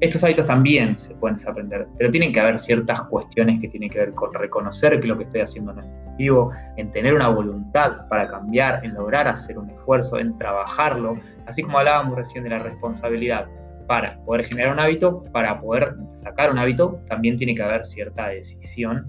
estos 0.00 0.22
hábitos 0.24 0.46
también 0.46 0.98
se 0.98 1.14
pueden 1.14 1.36
desaprender, 1.36 1.86
pero 1.96 2.10
tienen 2.10 2.32
que 2.32 2.40
haber 2.40 2.58
ciertas 2.58 3.00
cuestiones 3.02 3.60
que 3.60 3.68
tienen 3.68 3.88
que 3.88 3.98
ver 3.98 4.12
con 4.12 4.32
reconocer 4.34 5.00
que 5.00 5.06
lo 5.06 5.16
que 5.16 5.24
estoy 5.24 5.40
haciendo 5.40 5.72
no 5.72 5.80
es 5.80 5.86
positivo, 5.86 6.52
en 6.76 6.92
tener 6.92 7.14
una 7.14 7.28
voluntad 7.28 8.06
para 8.08 8.28
cambiar, 8.28 8.84
en 8.84 8.94
lograr 8.94 9.26
hacer 9.26 9.58
un 9.58 9.70
esfuerzo, 9.70 10.18
en 10.18 10.36
trabajarlo, 10.36 11.14
así 11.46 11.62
como 11.62 11.78
hablábamos 11.78 12.16
recién 12.16 12.44
de 12.44 12.50
la 12.50 12.58
responsabilidad. 12.58 13.46
Para 13.86 14.18
poder 14.24 14.46
generar 14.46 14.72
un 14.72 14.80
hábito, 14.80 15.22
para 15.32 15.60
poder 15.60 15.94
sacar 16.22 16.50
un 16.50 16.58
hábito, 16.58 17.00
también 17.08 17.36
tiene 17.38 17.54
que 17.54 17.62
haber 17.62 17.86
cierta 17.86 18.28
decisión 18.28 19.08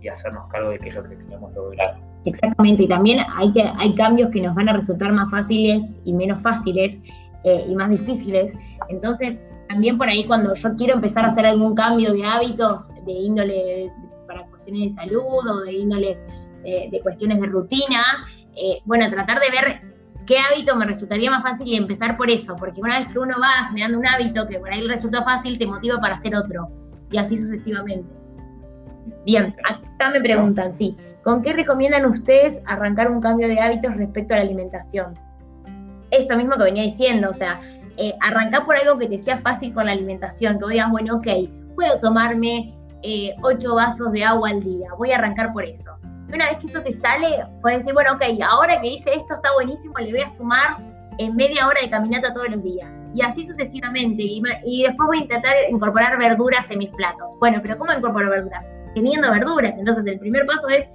y, 0.00 0.08
hacernos 0.08 0.48
cargo 0.50 0.70
de 0.70 0.78
que 0.78 0.88
es 0.88 0.94
lo 0.94 1.02
que 1.04 1.16
queremos 1.16 1.52
lograr. 1.54 1.96
Exactamente, 2.24 2.84
y 2.84 2.88
también 2.88 3.20
hay, 3.36 3.52
que, 3.52 3.62
hay 3.62 3.94
cambios 3.94 4.30
que 4.30 4.40
nos 4.40 4.54
van 4.54 4.68
a 4.68 4.72
resultar 4.72 5.12
más 5.12 5.30
fáciles 5.30 5.94
y 6.04 6.12
menos 6.12 6.40
fáciles 6.40 6.98
eh, 7.44 7.64
y 7.68 7.76
más 7.76 7.90
difíciles. 7.90 8.54
Entonces, 8.88 9.42
también 9.68 9.98
por 9.98 10.08
ahí 10.08 10.26
cuando 10.26 10.54
yo 10.54 10.74
quiero 10.76 10.94
empezar 10.94 11.24
a 11.24 11.28
hacer 11.28 11.46
algún 11.46 11.74
cambio 11.74 12.12
de 12.12 12.24
hábitos, 12.24 12.88
de 13.04 13.12
índole 13.12 13.92
para 14.26 14.44
cuestiones 14.46 14.96
de 14.96 15.02
salud 15.02 15.48
o 15.48 15.60
de 15.60 15.72
índoles 15.72 16.26
eh, 16.64 16.88
de 16.90 17.00
cuestiones 17.00 17.40
de 17.40 17.46
rutina, 17.46 18.26
eh, 18.56 18.80
bueno, 18.84 19.08
tratar 19.10 19.40
de 19.40 19.50
ver 19.50 19.80
qué 20.26 20.38
hábito 20.38 20.74
me 20.76 20.84
resultaría 20.84 21.30
más 21.30 21.42
fácil 21.42 21.68
y 21.68 21.76
empezar 21.76 22.16
por 22.16 22.30
eso, 22.30 22.56
porque 22.56 22.80
una 22.80 22.98
vez 22.98 23.12
que 23.12 23.18
uno 23.18 23.36
va 23.40 23.68
generando 23.68 23.98
un 23.98 24.06
hábito 24.06 24.46
que 24.46 24.58
por 24.58 24.70
ahí 24.70 24.86
resulta 24.86 25.22
fácil, 25.22 25.58
te 25.58 25.66
motiva 25.66 25.98
para 26.00 26.14
hacer 26.14 26.34
otro, 26.34 26.68
y 27.10 27.18
así 27.18 27.36
sucesivamente. 27.36 28.08
Bien, 29.24 29.54
acá 29.64 30.10
me 30.10 30.20
preguntan, 30.20 30.74
sí, 30.74 30.96
¿con 31.22 31.42
qué 31.42 31.52
recomiendan 31.52 32.04
ustedes 32.06 32.60
arrancar 32.66 33.10
un 33.10 33.20
cambio 33.20 33.48
de 33.48 33.60
hábitos 33.60 33.96
respecto 33.96 34.34
a 34.34 34.38
la 34.38 34.42
alimentación? 34.42 35.14
Esto 36.10 36.36
mismo 36.36 36.56
que 36.56 36.64
venía 36.64 36.82
diciendo, 36.82 37.30
o 37.30 37.34
sea, 37.34 37.60
eh, 37.98 38.14
arrancar 38.20 38.64
por 38.64 38.76
algo 38.76 38.98
que 38.98 39.08
te 39.08 39.18
sea 39.18 39.38
fácil 39.38 39.74
con 39.74 39.86
la 39.86 39.92
alimentación, 39.92 40.58
que 40.58 40.68
digas, 40.70 40.90
bueno, 40.90 41.16
ok, 41.16 41.26
puedo 41.74 41.98
tomarme 42.00 42.74
eh, 43.02 43.34
8 43.42 43.74
vasos 43.74 44.12
de 44.12 44.24
agua 44.24 44.50
al 44.50 44.62
día, 44.62 44.88
voy 44.96 45.12
a 45.12 45.18
arrancar 45.18 45.52
por 45.52 45.64
eso. 45.64 45.90
Y 46.28 46.34
una 46.34 46.48
vez 46.48 46.58
que 46.58 46.66
eso 46.66 46.80
te 46.80 46.92
sale, 46.92 47.44
puedes 47.60 47.78
decir, 47.78 47.94
bueno, 47.94 48.12
ok, 48.14 48.22
ahora 48.48 48.80
que 48.80 48.88
hice 48.88 49.14
esto 49.14 49.34
está 49.34 49.52
buenísimo, 49.54 49.94
le 49.98 50.12
voy 50.12 50.20
a 50.20 50.28
sumar 50.28 50.78
en 51.18 51.34
media 51.36 51.66
hora 51.66 51.80
de 51.82 51.90
caminata 51.90 52.32
todos 52.32 52.48
los 52.50 52.62
días. 52.62 52.88
Y 53.14 53.22
así 53.22 53.44
sucesivamente. 53.44 54.22
Y, 54.22 54.42
y, 54.64 54.84
después 54.84 55.06
voy 55.06 55.18
a 55.18 55.22
intentar 55.22 55.54
incorporar 55.70 56.18
verduras 56.18 56.70
en 56.70 56.78
mis 56.78 56.90
platos. 56.90 57.34
Bueno, 57.40 57.58
pero 57.62 57.76
¿cómo 57.78 57.92
incorporo 57.92 58.30
verduras? 58.30 58.66
Teniendo 58.94 59.30
verduras. 59.30 59.76
Entonces 59.76 60.04
el 60.06 60.18
primer 60.18 60.46
paso 60.46 60.68
es 60.68 60.88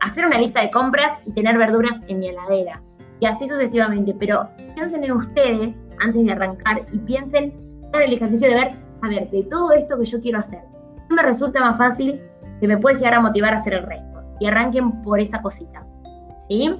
hacer 0.00 0.26
una 0.26 0.38
lista 0.38 0.60
de 0.60 0.70
compras 0.70 1.12
y 1.24 1.32
tener 1.32 1.58
verduras 1.58 2.00
en 2.06 2.20
mi 2.20 2.28
heladera. 2.28 2.80
Y 3.20 3.26
así 3.26 3.48
sucesivamente. 3.48 4.14
Pero 4.18 4.48
piensen 4.74 5.04
en 5.04 5.12
ustedes 5.12 5.80
antes 6.00 6.24
de 6.24 6.32
arrancar 6.32 6.86
y 6.92 6.98
piensen 6.98 7.52
en 7.92 8.02
el 8.02 8.12
ejercicio 8.12 8.48
de 8.48 8.54
ver, 8.54 8.70
a 9.02 9.08
ver, 9.08 9.30
de 9.30 9.44
todo 9.44 9.72
esto 9.72 9.98
que 9.98 10.04
yo 10.04 10.20
quiero 10.20 10.38
hacer, 10.38 10.60
¿qué 11.08 11.14
me 11.14 11.22
resulta 11.22 11.60
más 11.60 11.76
fácil 11.76 12.20
que 12.60 12.68
me 12.68 12.78
puede 12.78 12.96
llegar 12.96 13.14
a 13.14 13.20
motivar 13.20 13.52
a 13.52 13.56
hacer 13.56 13.74
el 13.74 13.84
resto? 13.84 14.22
Y 14.40 14.46
arranquen 14.46 15.02
por 15.02 15.20
esa 15.20 15.40
cosita. 15.40 15.86
¿Sí? 16.48 16.74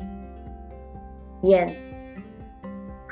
Bien. 1.42 1.66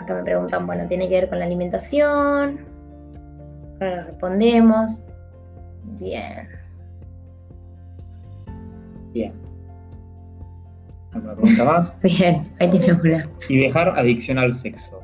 Acá 0.00 0.14
me 0.14 0.24
preguntan, 0.24 0.66
bueno, 0.66 0.86
tiene 0.88 1.08
que 1.08 1.14
ver 1.14 1.28
con 1.28 1.38
la 1.38 1.44
alimentación. 1.44 2.60
Acá 3.76 4.04
respondemos. 4.04 5.04
Bien. 6.00 6.36
Bien. 9.12 9.32
¿Alguna 11.12 11.34
pregunta 11.34 11.64
más? 11.64 11.92
Bien, 12.02 12.48
ahí 12.58 12.70
tiene 12.70 12.92
una. 12.94 13.28
Y 13.48 13.58
dejar 13.58 13.88
adicción 13.98 14.38
al 14.38 14.54
sexo. 14.54 15.02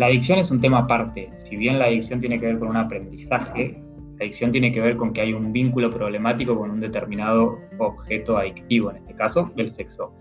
La 0.00 0.06
adicción 0.06 0.38
es 0.38 0.50
un 0.50 0.62
tema 0.62 0.78
aparte. 0.78 1.30
Si 1.44 1.56
bien 1.56 1.78
la 1.78 1.84
adicción 1.84 2.20
tiene 2.20 2.38
que 2.38 2.46
ver 2.46 2.58
con 2.58 2.68
un 2.68 2.78
aprendizaje, 2.78 3.78
la 4.16 4.24
adicción 4.24 4.50
tiene 4.50 4.72
que 4.72 4.80
ver 4.80 4.96
con 4.96 5.12
que 5.12 5.20
hay 5.20 5.34
un 5.34 5.52
vínculo 5.52 5.92
problemático 5.92 6.56
con 6.56 6.70
un 6.70 6.80
determinado 6.80 7.58
objeto 7.76 8.38
adictivo, 8.38 8.90
en 8.92 8.96
este 8.96 9.14
caso, 9.14 9.52
el 9.58 9.74
sexo. 9.74 10.14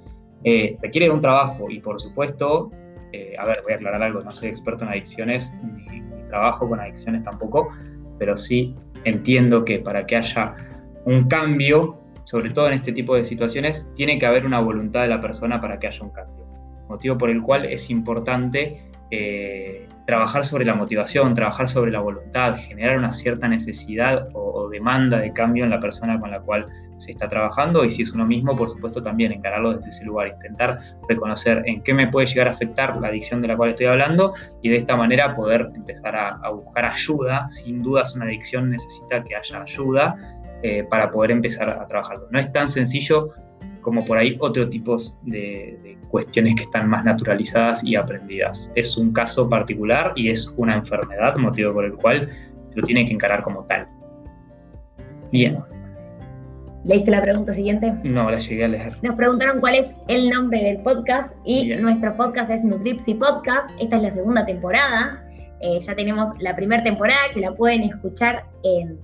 Eh, 0.43 0.77
requiere 0.81 1.05
de 1.05 1.13
un 1.13 1.21
trabajo 1.21 1.69
y 1.69 1.79
por 1.79 1.97
supuesto, 2.01 2.69
eh, 3.13 3.35
a 3.39 3.45
ver, 3.45 3.61
voy 3.63 3.71
a 3.71 3.75
aclarar 3.77 4.03
algo, 4.03 4.21
no 4.21 4.31
soy 4.31 4.49
experto 4.49 4.83
en 4.83 4.89
adicciones, 4.89 5.49
ni, 5.63 6.01
ni 6.01 6.23
trabajo 6.27 6.67
con 6.67 6.81
adicciones 6.81 7.23
tampoco, 7.23 7.69
pero 8.17 8.35
sí 8.35 8.75
entiendo 9.05 9.63
que 9.63 9.79
para 9.79 10.05
que 10.05 10.17
haya 10.17 10.57
un 11.05 11.29
cambio 11.29 12.01
sobre 12.25 12.49
todo 12.49 12.67
en 12.67 12.73
este 12.73 12.91
tipo 12.91 13.15
de 13.15 13.23
situaciones, 13.23 13.87
tiene 13.95 14.19
que 14.19 14.25
haber 14.25 14.45
una 14.45 14.59
voluntad 14.59 15.03
de 15.03 15.07
la 15.07 15.21
persona 15.21 15.61
para 15.61 15.79
que 15.79 15.87
haya 15.87 16.03
un 16.03 16.11
cambio. 16.11 16.45
Motivo 16.89 17.17
por 17.17 17.29
el 17.29 17.41
cual 17.41 17.63
es 17.63 17.89
importante 17.89 18.89
eh, 19.12 19.88
trabajar 20.06 20.43
sobre 20.43 20.65
la 20.65 20.76
motivación, 20.76 21.34
trabajar 21.34 21.69
sobre 21.69 21.91
la 21.91 22.00
voluntad, 22.00 22.58
generar 22.58 22.98
una 22.98 23.13
cierta 23.13 23.48
necesidad 23.48 24.24
o, 24.34 24.69
demanda 24.69 25.19
de 25.19 25.34
cambio 25.34 25.63
en 25.63 25.72
la 25.72 25.80
persona 25.80 26.19
con 26.19 26.32
la 26.32 26.39
cual 26.41 26.65
se 26.98 27.12
está 27.13 27.30
trabajando 27.30 27.86
y 27.86 27.91
si 27.91 28.04
es 28.04 28.12
uno 28.12 28.26
mismo, 28.26 28.56
por 28.56 28.69
supuesto, 28.69 29.02
también 29.02 29.32
encararlo 29.32 29.74
desde 29.76 29.89
ese 29.89 30.04
lugar, 30.04 30.28
intentar 30.28 30.80
reconocer 31.08 31.63
en 31.65 31.82
qué 31.84 31.93
me 31.93 32.08
puede 32.08 32.28
llegar 32.28 32.48
a 32.50 32.52
afectar 32.52 32.98
la 32.98 33.08
adicción 33.08 33.41
de 33.41 33.48
la 33.48 33.58
cual 33.58 33.69
estoy 33.69 33.88
hablando 33.88 34.34
y 34.62 34.69
de 34.69 34.78
esta 34.78 34.95
manera 34.95 35.34
poder 35.34 35.69
empezar 35.76 36.15
a, 36.15 36.36
a 36.43 36.50
buscar 36.52 36.86
ayuda. 36.86 37.48
Sin 37.48 37.82
dudas 37.82 38.13
una 38.15 38.26
adicción 38.26 38.69
necesita 38.69 39.24
que 39.24 39.36
haya 39.36 39.62
ayuda 39.63 40.15
eh, 40.62 40.84
para 40.89 41.10
poder 41.10 41.32
empezar 41.32 41.69
a 41.69 41.88
trabajarlo. 41.88 42.28
No 42.32 42.39
es 42.39 42.52
tan 42.52 42.67
sencillo 42.67 43.30
como 43.89 44.06
por 44.06 44.19
ahí 44.19 44.38
otros 44.39 44.69
tipos 44.69 45.15
de, 45.23 45.80
de, 45.82 45.97
cuestiones 46.10 46.56
que 46.58 46.63
están 46.63 46.88
más 46.88 47.04
naturalizadas 47.04 47.84
y 47.84 47.95
aprendidas. 47.95 48.69
Es 48.75 48.95
un 48.97 49.12
caso 49.13 49.49
particular 49.49 50.13
y 50.15 50.30
es 50.30 50.47
una 50.58 50.75
enfermedad, 50.75 51.36
motivo 51.38 51.73
por 51.73 51.86
el 51.86 51.93
cual 51.93 52.30
lo 52.75 52.86
tiene 52.86 53.08
que 53.08 53.13
encarar 53.13 53.41
como 53.41 53.63
tal. 53.63 53.88
Bien. 55.32 55.58
¿Leíste 56.86 57.10
la 57.10 57.23
pregunta 57.23 57.52
siguiente? 57.56 57.91
No, 58.04 58.30
la 58.30 58.38
llegué 58.38 58.65
a 58.65 58.67
leer. 58.67 58.93
Nos 59.02 59.15
preguntaron 59.15 59.60
cuál 59.60 59.73
es 59.73 59.91
el 60.08 60.30
nombre 60.30 60.63
del 60.63 60.78
podcast 60.84 61.34
y 61.45 61.65
Bien. 61.65 61.82
nuestro 61.82 62.15
podcast 62.15 62.52
es 62.52 62.63
Nutripsy 62.63 63.15
Podcast. 63.15 63.71
Esta 63.80 63.95
es 63.95 64.04
la 64.04 64.12
segunda 64.12 64.45
temporada. 64.45 65.25
Eh, 65.62 65.80
ya 65.80 65.95
tenemos 65.95 66.30
la 66.39 66.56
primera 66.56 66.84
temporada 66.84 67.21
que 67.34 67.39
la 67.39 67.56
pueden 67.56 67.82
escuchar 67.82 68.45
en 68.63 68.99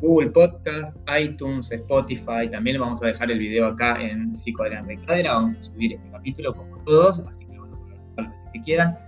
Google 0.00 0.30
Podcast, 0.30 0.96
iTunes, 1.18 1.70
Spotify. 1.70 2.48
También 2.50 2.80
vamos 2.80 3.02
a 3.02 3.06
dejar 3.06 3.30
el 3.30 3.38
video 3.38 3.66
acá 3.66 3.96
en 4.00 4.38
Psicoadrián 4.38 4.86
de 4.86 4.98
Cadera. 4.98 5.34
Vamos 5.34 5.54
a 5.56 5.62
subir 5.62 5.94
este 5.94 6.10
capítulo 6.10 6.54
como 6.54 6.76
todos, 6.84 7.20
así 7.20 7.46
que 7.46 7.58
bueno, 7.58 7.78
las 8.16 8.28
veces 8.28 8.48
que 8.52 8.62
quieran. 8.62 8.98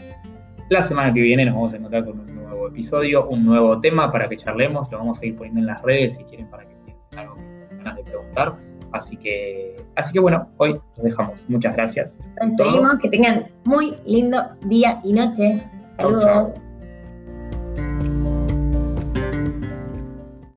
La 0.68 0.82
semana 0.82 1.12
que 1.14 1.20
viene 1.20 1.44
nos 1.44 1.54
vamos 1.54 1.74
a 1.74 1.76
encontrar 1.76 2.04
con 2.04 2.18
un 2.18 2.34
nuevo 2.34 2.68
episodio, 2.68 3.28
un 3.28 3.44
nuevo 3.44 3.80
tema 3.80 4.10
para 4.10 4.28
que 4.28 4.36
charlemos. 4.36 4.90
Lo 4.90 4.98
vamos 4.98 5.20
a 5.22 5.26
ir 5.26 5.36
poniendo 5.36 5.60
en 5.60 5.66
las 5.66 5.82
redes 5.82 6.16
si 6.16 6.24
quieren 6.24 6.48
para 6.48 6.64
que 6.64 6.74
piensen 6.84 7.18
algo 7.18 7.34
que 7.36 7.42
tengan 7.42 7.78
ganas 7.78 7.96
de 7.96 8.04
preguntar. 8.04 8.56
Así 8.92 9.16
que, 9.16 9.76
así 9.96 10.12
que 10.12 10.20
bueno, 10.20 10.48
hoy 10.56 10.80
los 10.96 11.04
dejamos. 11.04 11.44
Muchas 11.48 11.74
gracias. 11.74 12.18
Nos 12.40 12.56
despedimos, 12.56 12.98
que 13.00 13.08
tengan 13.10 13.46
muy 13.64 13.96
lindo 14.04 14.38
día 14.62 15.00
y 15.04 15.12
noche. 15.12 15.62
Saludos. 15.96 16.24
Chau, 16.24 16.44
chau. 16.46 16.65